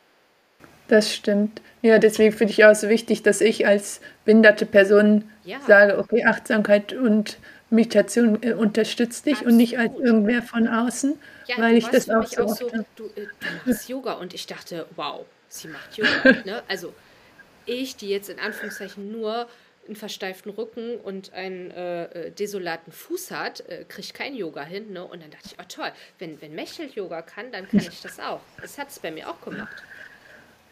Das 0.88 1.14
stimmt. 1.14 1.62
Ja, 1.82 2.00
deswegen 2.00 2.32
finde 2.32 2.54
ich 2.54 2.66
auch 2.66 2.76
so 2.76 2.90
wichtig, 2.90 3.24
dass 3.24 3.42
ich 3.42 3.68
als 3.68 4.02
behinderte 4.24 4.66
Person 4.66 5.30
ja. 5.44 5.60
sage, 5.62 5.98
okay, 5.98 6.26
Achtsamkeit 6.26 6.94
und 6.94 7.38
Meditation 7.70 8.42
äh, 8.42 8.54
unterstützt 8.54 9.26
dich 9.26 9.34
Absolut. 9.34 9.52
und 9.52 9.58
nicht 9.58 9.78
als 9.78 9.94
irgendwer 9.98 10.42
von 10.42 10.68
außen, 10.68 11.20
ja, 11.48 11.58
weil 11.58 11.76
ich 11.76 11.88
das 11.88 12.10
auch 12.10 12.26
so, 12.26 12.44
auch 12.44 12.56
so 12.56 12.70
du, 12.96 13.06
äh, 13.08 13.28
du, 13.40 13.48
machst 13.66 13.90
Yoga 13.90 14.14
und 14.14 14.34
ich 14.34 14.46
dachte, 14.48 14.86
wow, 14.96 15.26
sie 15.48 15.68
macht 15.68 15.98
Yoga. 15.98 16.32
ne? 16.46 16.64
Also 16.68 16.94
ich, 17.66 17.96
die 17.96 18.10
jetzt 18.10 18.30
in 18.30 18.40
Anführungszeichen 18.40 19.12
nur 19.12 19.48
einen 19.88 19.96
versteiften 19.96 20.50
Rücken 20.50 20.98
und 20.98 21.34
einen 21.34 21.72
äh, 21.72 22.06
äh 22.06 22.32
desolaten 22.32 22.92
Fuß 22.92 23.32
hat, 23.32 23.62
äh, 23.70 23.86
kriegt 23.88 24.14
kein 24.14 24.36
Yoga 24.36 24.64
hin. 24.64 24.94
Ne? 24.94 25.04
Und 25.04 25.22
dann 25.22 25.30
dachte 25.30 25.50
ich, 25.52 25.56
oh 25.60 25.66
toll, 25.68 25.92
wenn, 26.18 26.42
wenn 26.42 26.56
Mechel 26.56 26.90
Yoga 26.94 27.22
kann, 27.22 27.52
dann 27.52 27.68
kann 27.68 27.80
ich 27.80 28.02
das 28.02 28.20
auch. 28.20 28.42
Das 28.62 28.78
hat 28.78 28.90
es 28.90 29.00
bei 29.00 29.12
mir 29.12 29.30
auch 29.30 29.40
gemacht. 29.42 29.84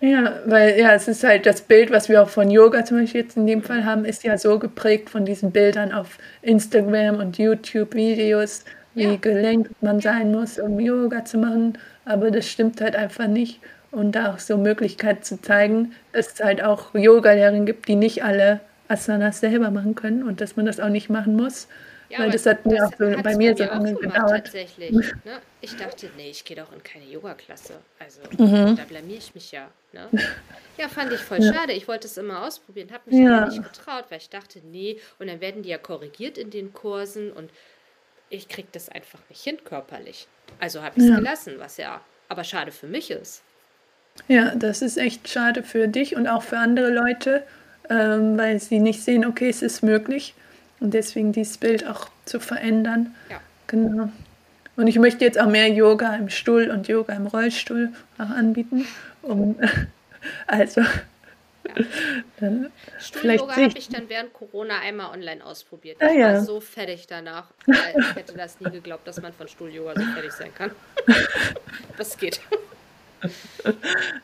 Ja, 0.04 0.34
weil 0.46 0.78
ja, 0.78 0.94
es 0.94 1.08
ist 1.08 1.24
halt 1.24 1.46
das 1.46 1.62
Bild, 1.62 1.90
was 1.90 2.10
wir 2.10 2.22
auch 2.22 2.28
von 2.28 2.52
Yoga 2.52 2.84
zum 2.84 3.00
Beispiel 3.00 3.22
jetzt 3.22 3.38
in 3.38 3.48
dem 3.48 3.64
Fall 3.64 3.86
haben, 3.86 4.04
ist 4.04 4.26
ja 4.26 4.38
so 4.38 4.60
geprägt 4.60 5.10
von 5.10 5.24
diesen 5.24 5.52
Bildern 5.52 5.94
auf 5.94 6.18
Instagram 6.42 7.22
und 7.22 7.38
YouTube-Videos, 7.38 8.66
wie 8.96 9.04
ja. 9.04 9.16
gelenkt 9.16 9.82
man 9.82 10.02
sein 10.02 10.34
muss, 10.34 10.60
um 10.60 10.78
Yoga 10.78 11.24
zu 11.24 11.38
machen. 11.38 11.78
Aber 12.04 12.32
das 12.32 12.50
stimmt 12.50 12.82
halt 12.82 12.98
einfach 12.98 13.28
nicht. 13.28 13.62
Und 13.92 14.12
da 14.12 14.34
auch 14.34 14.40
so 14.40 14.58
Möglichkeit 14.58 15.24
zu 15.24 15.42
zeigen, 15.42 15.94
dass 16.12 16.34
es 16.34 16.44
halt 16.44 16.62
auch 16.62 16.94
Yoga-Lehrerinnen 16.94 17.66
gibt, 17.66 17.88
die 17.88 17.96
nicht 17.96 18.26
alle 18.26 18.60
Asanas 18.90 19.40
selber 19.40 19.72
machen 19.72 19.96
können 19.96 20.24
und 20.24 20.42
dass 20.42 20.58
man 20.58 20.66
das 20.66 20.82
auch 20.82 20.90
nicht 20.90 21.10
machen 21.10 21.38
muss. 21.38 21.70
Ja, 22.14 22.20
Weil 22.20 22.30
das 22.30 22.46
hat 22.46 22.64
mir 22.64 22.86
auch 22.86 22.92
so, 22.92 23.24
bei 23.24 23.36
mir 23.36 23.58
so 23.58 23.64
lange 23.64 23.96
gedauert. 23.96 24.46
Tatsächlich. 24.46 24.92
Ne? 24.92 25.42
Ich 25.62 25.76
dachte, 25.76 26.12
nee, 26.16 26.30
ich 26.30 26.46
gehe 26.46 26.56
doch 26.56 26.72
in 26.72 26.84
keine 26.84 27.06
Yoga-Klasse. 27.06 27.74
Also 27.98 28.22
mhm. 28.38 28.76
da 28.76 28.84
blamier 28.84 29.18
ich 29.18 29.34
mich 29.34 29.52
ja. 29.52 29.68
Ne? 29.94 30.10
Ja, 30.78 30.90
fand 30.90 31.12
ich 31.12 31.20
voll 31.22 31.42
ja. 31.42 31.52
schade. 31.52 31.74
Ich 31.74 31.88
wollte 31.88 32.06
es 32.06 32.16
immer 32.18 32.46
ausprobieren, 32.46 32.90
habe 32.92 33.10
mich 33.10 33.20
ja. 33.20 33.48
nicht 33.48 33.64
getraut, 33.64 34.06
weil 34.10 34.20
ich 34.20 34.30
dachte, 34.30 34.60
nee, 34.64 35.00
und 35.18 35.28
dann 35.28 35.42
werden 35.42 35.64
die 35.64 35.70
ja 35.70 35.80
korrigiert 35.80 36.38
in 36.38 36.52
den 36.52 36.72
Kursen 36.72 37.32
und 37.32 37.50
ich 38.30 38.48
kriege 38.48 38.68
das 38.72 38.90
einfach 38.90 39.20
nicht 39.30 39.42
hin 39.42 39.58
körperlich. 39.64 40.28
Also 40.60 40.84
habe 40.84 40.94
ich 40.98 41.06
es 41.06 41.10
ja. 41.10 41.16
gelassen, 41.16 41.54
was 41.58 41.78
ja 41.78 42.00
aber 42.30 42.44
schade 42.44 42.72
für 42.72 42.88
mich 42.88 43.10
ist. 43.10 43.42
Ja, 44.28 44.54
das 44.54 44.84
ist 44.84 44.98
echt 44.98 45.28
schade 45.30 45.64
für 45.64 45.88
dich 45.88 46.16
und 46.16 46.28
auch 46.28 46.44
für 46.44 46.60
andere 46.60 46.92
Leute, 46.92 47.44
ähm, 47.90 48.38
weil 48.38 48.60
sie 48.60 48.78
nicht 48.78 49.02
sehen, 49.02 49.26
okay, 49.26 49.50
es 49.50 49.64
ist 49.64 49.82
möglich. 49.82 50.36
Und 50.84 50.94
deswegen 50.94 51.32
dieses 51.32 51.58
Bild 51.58 51.88
auch 51.88 52.10
zu 52.26 52.42
verändern. 52.42 53.16
Ja. 53.30 53.40
Genau. 53.68 54.10
Und 54.76 54.88
ich 54.88 55.00
möchte 55.00 55.24
jetzt 55.24 55.40
auch 55.40 55.48
mehr 55.48 55.70
Yoga 55.70 56.14
im 56.16 56.30
Stuhl 56.30 56.70
und 56.70 56.90
Yoga 56.90 57.14
im 57.14 57.26
Rollstuhl 57.26 57.94
auch 58.18 58.30
anbieten. 58.30 58.86
Um, 59.22 59.56
also 60.48 60.82
ja. 60.82 61.86
dann 62.42 62.70
Stuhl-Yoga 63.00 63.56
habe 63.56 63.78
ich 63.78 63.88
dann 63.88 64.10
während 64.10 64.34
Corona 64.34 64.80
einmal 64.80 65.14
online 65.14 65.46
ausprobiert. 65.46 66.02
Ah, 66.02 66.10
ich 66.14 66.22
ah, 66.22 66.34
war 66.34 66.42
so 66.42 66.60
fertig 66.60 67.08
danach. 67.08 67.46
Ich 67.66 68.16
hätte 68.16 68.34
das 68.34 68.60
nie 68.60 68.70
geglaubt, 68.70 69.08
dass 69.08 69.22
man 69.22 69.32
von 69.32 69.48
Stuhl-Yoga 69.48 69.94
so 69.96 70.06
fertig 70.14 70.34
sein 70.34 70.54
kann. 70.54 70.72
das 71.98 72.18
geht. 72.18 72.42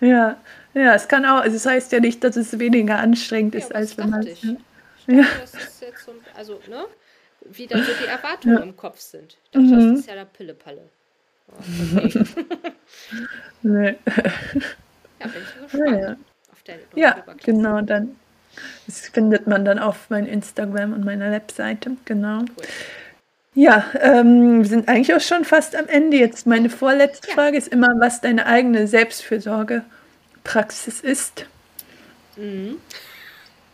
Ja, 0.02 0.36
ja, 0.74 0.94
es 0.94 1.08
kann 1.08 1.26
auch, 1.26 1.40
also 1.40 1.56
es 1.56 1.66
heißt 1.66 1.94
ja 1.94 2.02
nicht, 2.02 2.22
dass 2.22 2.36
es 2.36 2.60
weniger 2.60 3.00
anstrengend 3.00 3.54
ja, 3.54 3.62
ist, 3.62 3.74
als 3.74 3.98
wenn 3.98 4.10
man 4.10 4.28
es. 5.08 5.16
Ja. 5.16 5.26
Das 5.40 5.54
ist 5.54 5.82
jetzt 5.82 6.06
so, 6.06 6.14
also, 6.36 6.60
ne? 6.68 6.86
Wie 7.42 7.68
dann 7.68 7.84
so 7.84 7.92
die 8.02 8.08
Erwartungen 8.08 8.58
ja. 8.58 8.64
im 8.64 8.76
Kopf 8.76 9.00
sind. 9.00 9.38
Dachte, 9.52 9.66
mhm. 9.66 9.92
das 9.92 10.00
ist 10.02 10.10
ja 10.10 10.16
der 10.16 10.26
Pille-Palle. 10.26 10.90
Oh, 11.48 11.54
okay. 11.98 12.22
nee. 13.62 13.96
Ja, 15.20 15.28
bin 15.28 15.42
ich 15.42 15.62
gespannt. 15.62 16.02
Ja, 16.02 16.18
auf 16.52 16.64
der 16.64 16.80
ja 16.96 17.24
genau, 17.44 17.82
dann. 17.82 18.16
Das 18.86 19.08
findet 19.08 19.48
man 19.48 19.64
dann 19.64 19.80
auf 19.80 20.10
meinem 20.10 20.28
Instagram 20.28 20.92
und 20.94 21.06
meiner 21.06 21.32
Webseite, 21.32 21.92
genau. 22.06 22.40
Cool. 22.40 22.66
Ja, 23.56 23.84
ähm, 24.00 24.60
wir 24.60 24.70
sind 24.70 24.88
eigentlich 24.88 25.16
auch 25.16 25.22
schon 25.22 25.44
fast 25.44 25.76
am 25.76 25.88
Ende 25.88 26.18
jetzt. 26.18 26.46
Meine 26.48 26.70
vorletzte 26.70 27.28
ja. 27.30 27.34
Frage 27.34 27.58
ist 27.58 27.68
immer, 27.68 27.88
was 28.00 28.22
deine 28.22 28.46
eigene 28.46 28.88
Selbstfürsorgepraxis 28.88 31.02
ist. 31.02 31.48
Mhm. 32.36 32.78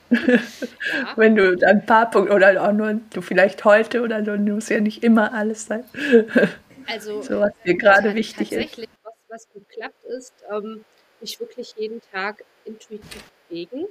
Wenn 1.16 1.36
du 1.36 1.58
ein 1.66 1.86
paar 1.86 2.10
Punkte 2.10 2.34
oder 2.34 2.64
auch 2.64 2.72
nur 2.72 3.00
du 3.14 3.22
vielleicht 3.22 3.66
heute 3.66 4.02
oder 4.02 4.24
so, 4.24 4.38
muss 4.38 4.70
ja 4.70 4.80
nicht 4.80 5.04
immer 5.04 5.34
alles 5.34 5.66
sein. 5.66 5.84
Also, 6.88 7.24
so 7.24 7.40
was 7.40 7.52
dir 7.66 7.76
gerade 7.76 8.14
wichtig 8.14 8.50
tatsächlich, 8.50 8.88
ist. 8.88 9.00
Was, 9.02 9.14
was 9.28 9.50
gut 9.50 9.68
klappt, 9.70 10.04
ist, 10.06 10.36
ähm, 10.52 10.86
mich 11.20 11.40
wirklich 11.40 11.74
jeden 11.78 12.00
Tag 12.12 12.44
intuitiv 12.64 13.24
bewegen. 13.50 13.88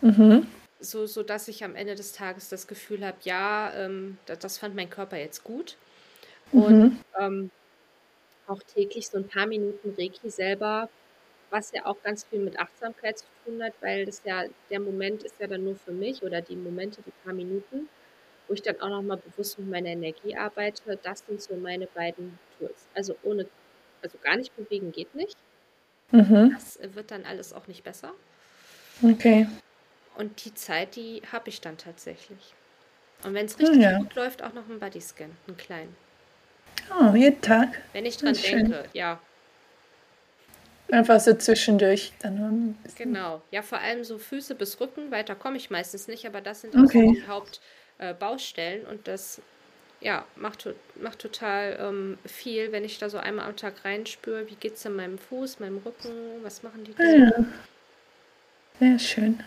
Mhm. 0.00 0.46
So, 0.80 1.04
so 1.04 1.22
dass 1.22 1.48
ich 1.48 1.64
am 1.64 1.76
Ende 1.76 1.94
des 1.94 2.12
Tages 2.12 2.48
das 2.48 2.66
Gefühl 2.66 3.04
habe, 3.04 3.18
ja, 3.24 3.74
ähm, 3.74 4.16
das, 4.24 4.38
das, 4.38 4.56
fand 4.56 4.74
mein 4.74 4.88
Körper 4.88 5.18
jetzt 5.18 5.44
gut. 5.44 5.76
Und 6.50 6.80
mhm. 6.80 6.98
ähm, 7.18 7.50
auch 8.46 8.62
täglich 8.62 9.08
so 9.08 9.18
ein 9.18 9.28
paar 9.28 9.46
Minuten 9.46 9.94
Reiki 9.98 10.30
selber 10.30 10.88
was 11.54 11.70
ja 11.70 11.86
auch 11.86 12.02
ganz 12.02 12.24
viel 12.24 12.40
mit 12.40 12.58
Achtsamkeit 12.58 13.16
zu 13.18 13.26
tun 13.44 13.62
hat, 13.62 13.74
weil 13.80 14.04
das 14.06 14.22
ja, 14.24 14.42
der 14.70 14.80
Moment 14.80 15.22
ist 15.22 15.36
ja 15.38 15.46
dann 15.46 15.62
nur 15.62 15.76
für 15.76 15.92
mich 15.92 16.20
oder 16.24 16.42
die 16.42 16.56
Momente, 16.56 17.00
die 17.06 17.12
paar 17.22 17.32
Minuten, 17.32 17.88
wo 18.48 18.54
ich 18.54 18.62
dann 18.62 18.80
auch 18.80 18.88
nochmal 18.88 19.18
bewusst 19.18 19.60
mit 19.60 19.70
meiner 19.70 19.90
Energie 19.90 20.36
arbeite. 20.36 20.98
Das 21.04 21.20
sind 21.20 21.40
so 21.40 21.54
meine 21.54 21.86
beiden 21.86 22.40
Tools. 22.58 22.88
Also 22.92 23.14
ohne, 23.22 23.46
also 24.02 24.18
gar 24.20 24.36
nicht 24.36 24.54
bewegen 24.56 24.90
geht 24.90 25.14
nicht. 25.14 25.36
Mhm. 26.10 26.50
Das 26.52 26.80
wird 26.82 27.12
dann 27.12 27.24
alles 27.24 27.52
auch 27.52 27.68
nicht 27.68 27.84
besser. 27.84 28.12
Okay. 29.00 29.46
Und 30.16 30.44
die 30.44 30.54
Zeit, 30.54 30.96
die 30.96 31.22
habe 31.30 31.50
ich 31.50 31.60
dann 31.60 31.78
tatsächlich. 31.78 32.52
Und 33.22 33.34
wenn 33.34 33.46
es 33.46 33.60
richtig 33.60 33.80
ja. 33.80 33.98
gut 33.98 34.12
läuft, 34.16 34.42
auch 34.42 34.54
noch 34.54 34.68
einen 34.68 34.80
Bodyscan, 34.80 35.30
einen 35.46 35.56
kleinen. 35.56 35.96
Oh, 37.00 37.14
jeden 37.14 37.40
Tag. 37.40 37.80
Wenn 37.92 38.06
ich 38.06 38.16
dran 38.16 38.34
denke, 38.34 38.74
schön. 38.74 38.88
ja. 38.92 39.20
Einfach 40.90 41.18
so 41.18 41.34
zwischendurch. 41.34 42.12
Dann 42.20 42.76
genau. 42.96 43.42
Ja, 43.50 43.62
vor 43.62 43.78
allem 43.78 44.04
so 44.04 44.18
Füße 44.18 44.54
bis 44.54 44.80
Rücken. 44.80 45.10
Weiter 45.10 45.34
komme 45.34 45.56
ich 45.56 45.70
meistens 45.70 46.08
nicht, 46.08 46.26
aber 46.26 46.40
das 46.40 46.60
sind 46.60 46.76
auch 46.76 46.84
okay. 46.84 47.06
so 47.06 47.12
die 47.12 47.26
Hauptbaustellen. 47.26 48.84
Äh, 48.84 48.90
und 48.90 49.08
das 49.08 49.40
ja, 50.00 50.24
macht, 50.36 50.68
macht 51.00 51.18
total 51.18 51.78
ähm, 51.80 52.18
viel, 52.26 52.70
wenn 52.72 52.84
ich 52.84 52.98
da 52.98 53.08
so 53.08 53.16
einmal 53.16 53.46
am 53.46 53.56
Tag 53.56 53.84
reinspüre, 53.84 54.48
wie 54.50 54.54
geht 54.56 54.74
es 54.74 54.84
in 54.84 54.94
meinem 54.94 55.18
Fuß, 55.18 55.60
meinem 55.60 55.78
Rücken, 55.78 56.10
was 56.42 56.62
machen 56.62 56.84
die 56.84 56.94
da? 56.94 57.04
Ja. 57.04 57.30
Sehr 58.78 58.98
schön. 58.98 59.40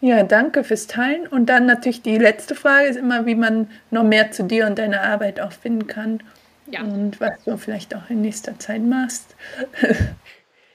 Ja, 0.00 0.22
danke 0.22 0.64
fürs 0.64 0.86
Teilen. 0.86 1.26
Und 1.26 1.46
dann 1.46 1.64
natürlich 1.64 2.02
die 2.02 2.18
letzte 2.18 2.54
Frage 2.54 2.88
ist 2.88 2.96
immer, 2.96 3.24
wie 3.24 3.34
man 3.34 3.70
noch 3.90 4.02
mehr 4.02 4.32
zu 4.32 4.44
dir 4.44 4.66
und 4.66 4.78
deiner 4.78 5.00
Arbeit 5.00 5.40
auch 5.40 5.52
finden 5.52 5.86
kann. 5.86 6.22
Ja. 6.66 6.82
Und 6.82 7.20
was 7.20 7.44
du 7.44 7.56
vielleicht 7.56 7.94
auch 7.94 8.08
in 8.10 8.22
nächster 8.22 8.58
Zeit 8.58 8.82
machst. 8.82 9.36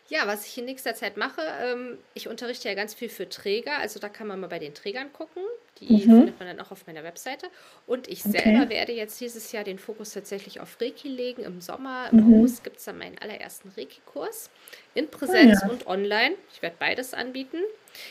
Ja, 0.09 0.25
was 0.25 0.47
ich 0.47 0.57
in 0.57 0.65
nächster 0.65 0.95
Zeit 0.95 1.17
mache, 1.17 1.41
ähm, 1.61 1.99
ich 2.15 2.27
unterrichte 2.27 2.67
ja 2.67 2.73
ganz 2.73 2.95
viel 2.95 3.09
für 3.09 3.29
Träger, 3.29 3.77
also 3.77 3.99
da 3.99 4.09
kann 4.09 4.25
man 4.25 4.39
mal 4.39 4.47
bei 4.47 4.57
den 4.57 4.73
Trägern 4.73 5.13
gucken. 5.13 5.43
Die 5.79 5.93
mhm. 5.93 5.99
findet 5.99 6.39
man 6.39 6.47
dann 6.47 6.59
auch 6.59 6.71
auf 6.71 6.87
meiner 6.87 7.03
Webseite. 7.03 7.47
Und 7.85 8.07
ich 8.07 8.25
okay. 8.25 8.41
selber 8.41 8.69
werde 8.69 8.91
jetzt 8.91 9.21
dieses 9.21 9.51
Jahr 9.51 9.63
den 9.63 9.77
Fokus 9.77 10.11
tatsächlich 10.11 10.59
auf 10.59 10.81
Reiki 10.81 11.07
legen. 11.07 11.43
Im 11.43 11.61
Sommer, 11.61 12.09
im 12.11 12.25
mhm. 12.25 12.33
August 12.33 12.63
gibt 12.63 12.77
es 12.77 12.85
dann 12.85 12.97
meinen 12.97 13.17
allerersten 13.19 13.69
Reiki-Kurs 13.77 14.49
in 14.95 15.09
Präsenz 15.09 15.59
oh 15.63 15.67
ja. 15.67 15.71
und 15.71 15.87
online. 15.87 16.35
Ich 16.53 16.61
werde 16.63 16.75
beides 16.79 17.13
anbieten. 17.13 17.59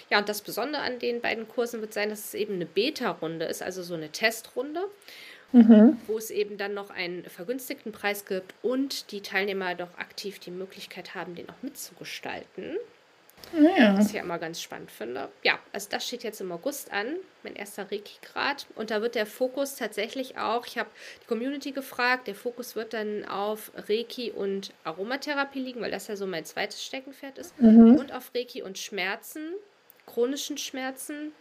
Ja, 0.08 0.18
und 0.18 0.28
das 0.28 0.40
Besondere 0.40 0.82
an 0.82 1.00
den 1.00 1.20
beiden 1.20 1.48
Kursen 1.48 1.80
wird 1.80 1.92
sein, 1.92 2.10
dass 2.10 2.26
es 2.26 2.34
eben 2.34 2.54
eine 2.54 2.66
Beta-Runde 2.66 3.44
ist, 3.44 3.62
also 3.62 3.82
so 3.82 3.94
eine 3.94 4.10
Testrunde 4.10 4.84
mhm. 5.52 5.96
wo 6.06 6.18
es 6.18 6.30
eben 6.30 6.56
dann 6.58 6.74
noch 6.74 6.90
einen 6.90 7.24
vergünstigten 7.24 7.92
Preis 7.92 8.24
gibt 8.24 8.54
und 8.62 9.10
die 9.12 9.20
Teilnehmer 9.20 9.74
doch 9.74 9.96
aktiv 9.98 10.38
die 10.38 10.50
Möglichkeit 10.50 11.14
haben, 11.14 11.34
den 11.34 11.48
auch 11.48 11.62
mitzugestalten. 11.62 12.76
Ja. 13.52 13.96
Was 13.96 14.08
ich 14.08 14.12
ja 14.14 14.22
immer 14.22 14.38
ganz 14.38 14.60
spannend 14.60 14.90
finde. 14.90 15.28
Ja, 15.42 15.58
also 15.72 15.88
das 15.90 16.06
steht 16.06 16.22
jetzt 16.22 16.40
im 16.40 16.52
August 16.52 16.92
an, 16.92 17.16
mein 17.42 17.56
erster 17.56 17.90
Reiki-Grad. 17.90 18.66
Und 18.74 18.90
da 18.90 19.00
wird 19.00 19.14
der 19.14 19.26
Fokus 19.26 19.76
tatsächlich 19.76 20.36
auch, 20.38 20.66
ich 20.66 20.76
habe 20.76 20.90
die 21.22 21.26
Community 21.26 21.72
gefragt, 21.72 22.26
der 22.26 22.34
Fokus 22.34 22.76
wird 22.76 22.92
dann 22.92 23.24
auf 23.24 23.72
Reiki 23.88 24.32
und 24.32 24.72
Aromatherapie 24.84 25.60
liegen, 25.60 25.80
weil 25.80 25.90
das 25.90 26.08
ja 26.08 26.16
so 26.16 26.26
mein 26.26 26.44
zweites 26.44 26.84
Steckenpferd 26.84 27.38
ist. 27.38 27.58
Mhm. 27.60 27.96
Und 27.96 28.12
auf 28.12 28.32
Reiki 28.34 28.62
und 28.62 28.76
Schmerzen, 28.76 29.54
chronischen 30.06 30.58
Schmerzen. 30.58 31.32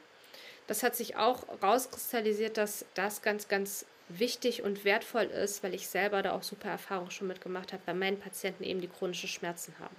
Das 0.67 0.83
hat 0.83 0.95
sich 0.95 1.17
auch 1.17 1.43
rauskristallisiert, 1.61 2.57
dass 2.57 2.85
das 2.93 3.21
ganz, 3.21 3.47
ganz 3.47 3.85
wichtig 4.09 4.63
und 4.63 4.85
wertvoll 4.85 5.25
ist, 5.25 5.63
weil 5.63 5.73
ich 5.73 5.87
selber 5.87 6.21
da 6.21 6.33
auch 6.33 6.43
super 6.43 6.69
Erfahrungen 6.69 7.11
schon 7.11 7.27
mitgemacht 7.27 7.73
habe, 7.73 7.81
bei 7.85 7.93
meinen 7.93 8.19
Patienten 8.19 8.63
eben 8.63 8.81
die 8.81 8.87
chronische 8.87 9.27
Schmerzen 9.27 9.73
haben. 9.79 9.95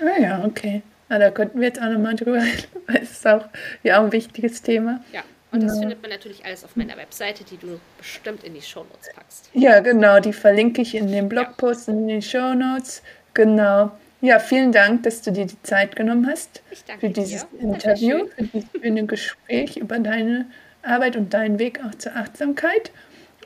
Ah 0.00 0.20
ja, 0.20 0.44
okay. 0.44 0.82
Na, 1.08 1.18
da 1.18 1.30
könnten 1.30 1.60
wir 1.60 1.68
jetzt 1.68 1.80
auch 1.80 1.88
nochmal 1.88 2.14
drüber 2.14 2.36
reden, 2.42 2.66
weil 2.86 3.02
es 3.02 3.12
ist 3.12 3.26
auch 3.26 3.44
ja, 3.82 4.00
ein 4.00 4.12
wichtiges 4.12 4.62
Thema. 4.62 5.02
Ja, 5.12 5.22
und 5.52 5.62
das 5.62 5.74
ja. 5.74 5.80
findet 5.80 6.00
man 6.00 6.10
natürlich 6.10 6.44
alles 6.44 6.64
auf 6.64 6.76
meiner 6.76 6.96
Webseite, 6.96 7.44
die 7.44 7.56
du 7.56 7.80
bestimmt 7.98 8.44
in 8.44 8.54
die 8.54 8.62
Shownotes 8.62 9.10
packst. 9.14 9.50
Ja, 9.52 9.80
genau, 9.80 10.20
die 10.20 10.32
verlinke 10.32 10.82
ich 10.82 10.94
in 10.94 11.10
den 11.10 11.28
Blogpost 11.28 11.88
ja. 11.88 11.94
in 11.94 12.08
den 12.08 12.22
Shownotes. 12.22 13.02
Genau. 13.34 13.90
Ja, 14.20 14.38
vielen 14.38 14.70
Dank, 14.70 15.02
dass 15.04 15.22
du 15.22 15.32
dir 15.32 15.46
die 15.46 15.60
Zeit 15.62 15.96
genommen 15.96 16.26
hast 16.28 16.62
für 17.00 17.08
dieses 17.08 17.46
dir. 17.48 17.60
Interview, 17.60 18.26
für 18.36 18.42
dieses 18.44 18.68
schöne 18.80 19.06
Gespräch 19.06 19.76
über 19.76 19.98
deine 19.98 20.46
Arbeit 20.82 21.16
und 21.16 21.32
deinen 21.32 21.58
Weg 21.58 21.80
auch 21.84 21.94
zur 21.96 22.14
Achtsamkeit. 22.14 22.90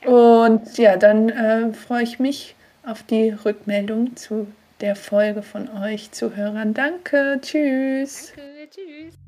Und 0.03 0.77
ja, 0.77 0.97
dann 0.97 1.29
äh, 1.29 1.73
freue 1.73 2.03
ich 2.03 2.19
mich 2.19 2.55
auf 2.85 3.03
die 3.03 3.29
Rückmeldung 3.29 4.15
zu 4.15 4.47
der 4.81 4.95
Folge 4.95 5.41
von 5.41 5.69
euch 5.69 6.11
Zuhörern. 6.11 6.73
Danke, 6.73 7.39
tschüss. 7.41 8.33
Danke, 8.35 8.69
tschüss. 8.69 9.24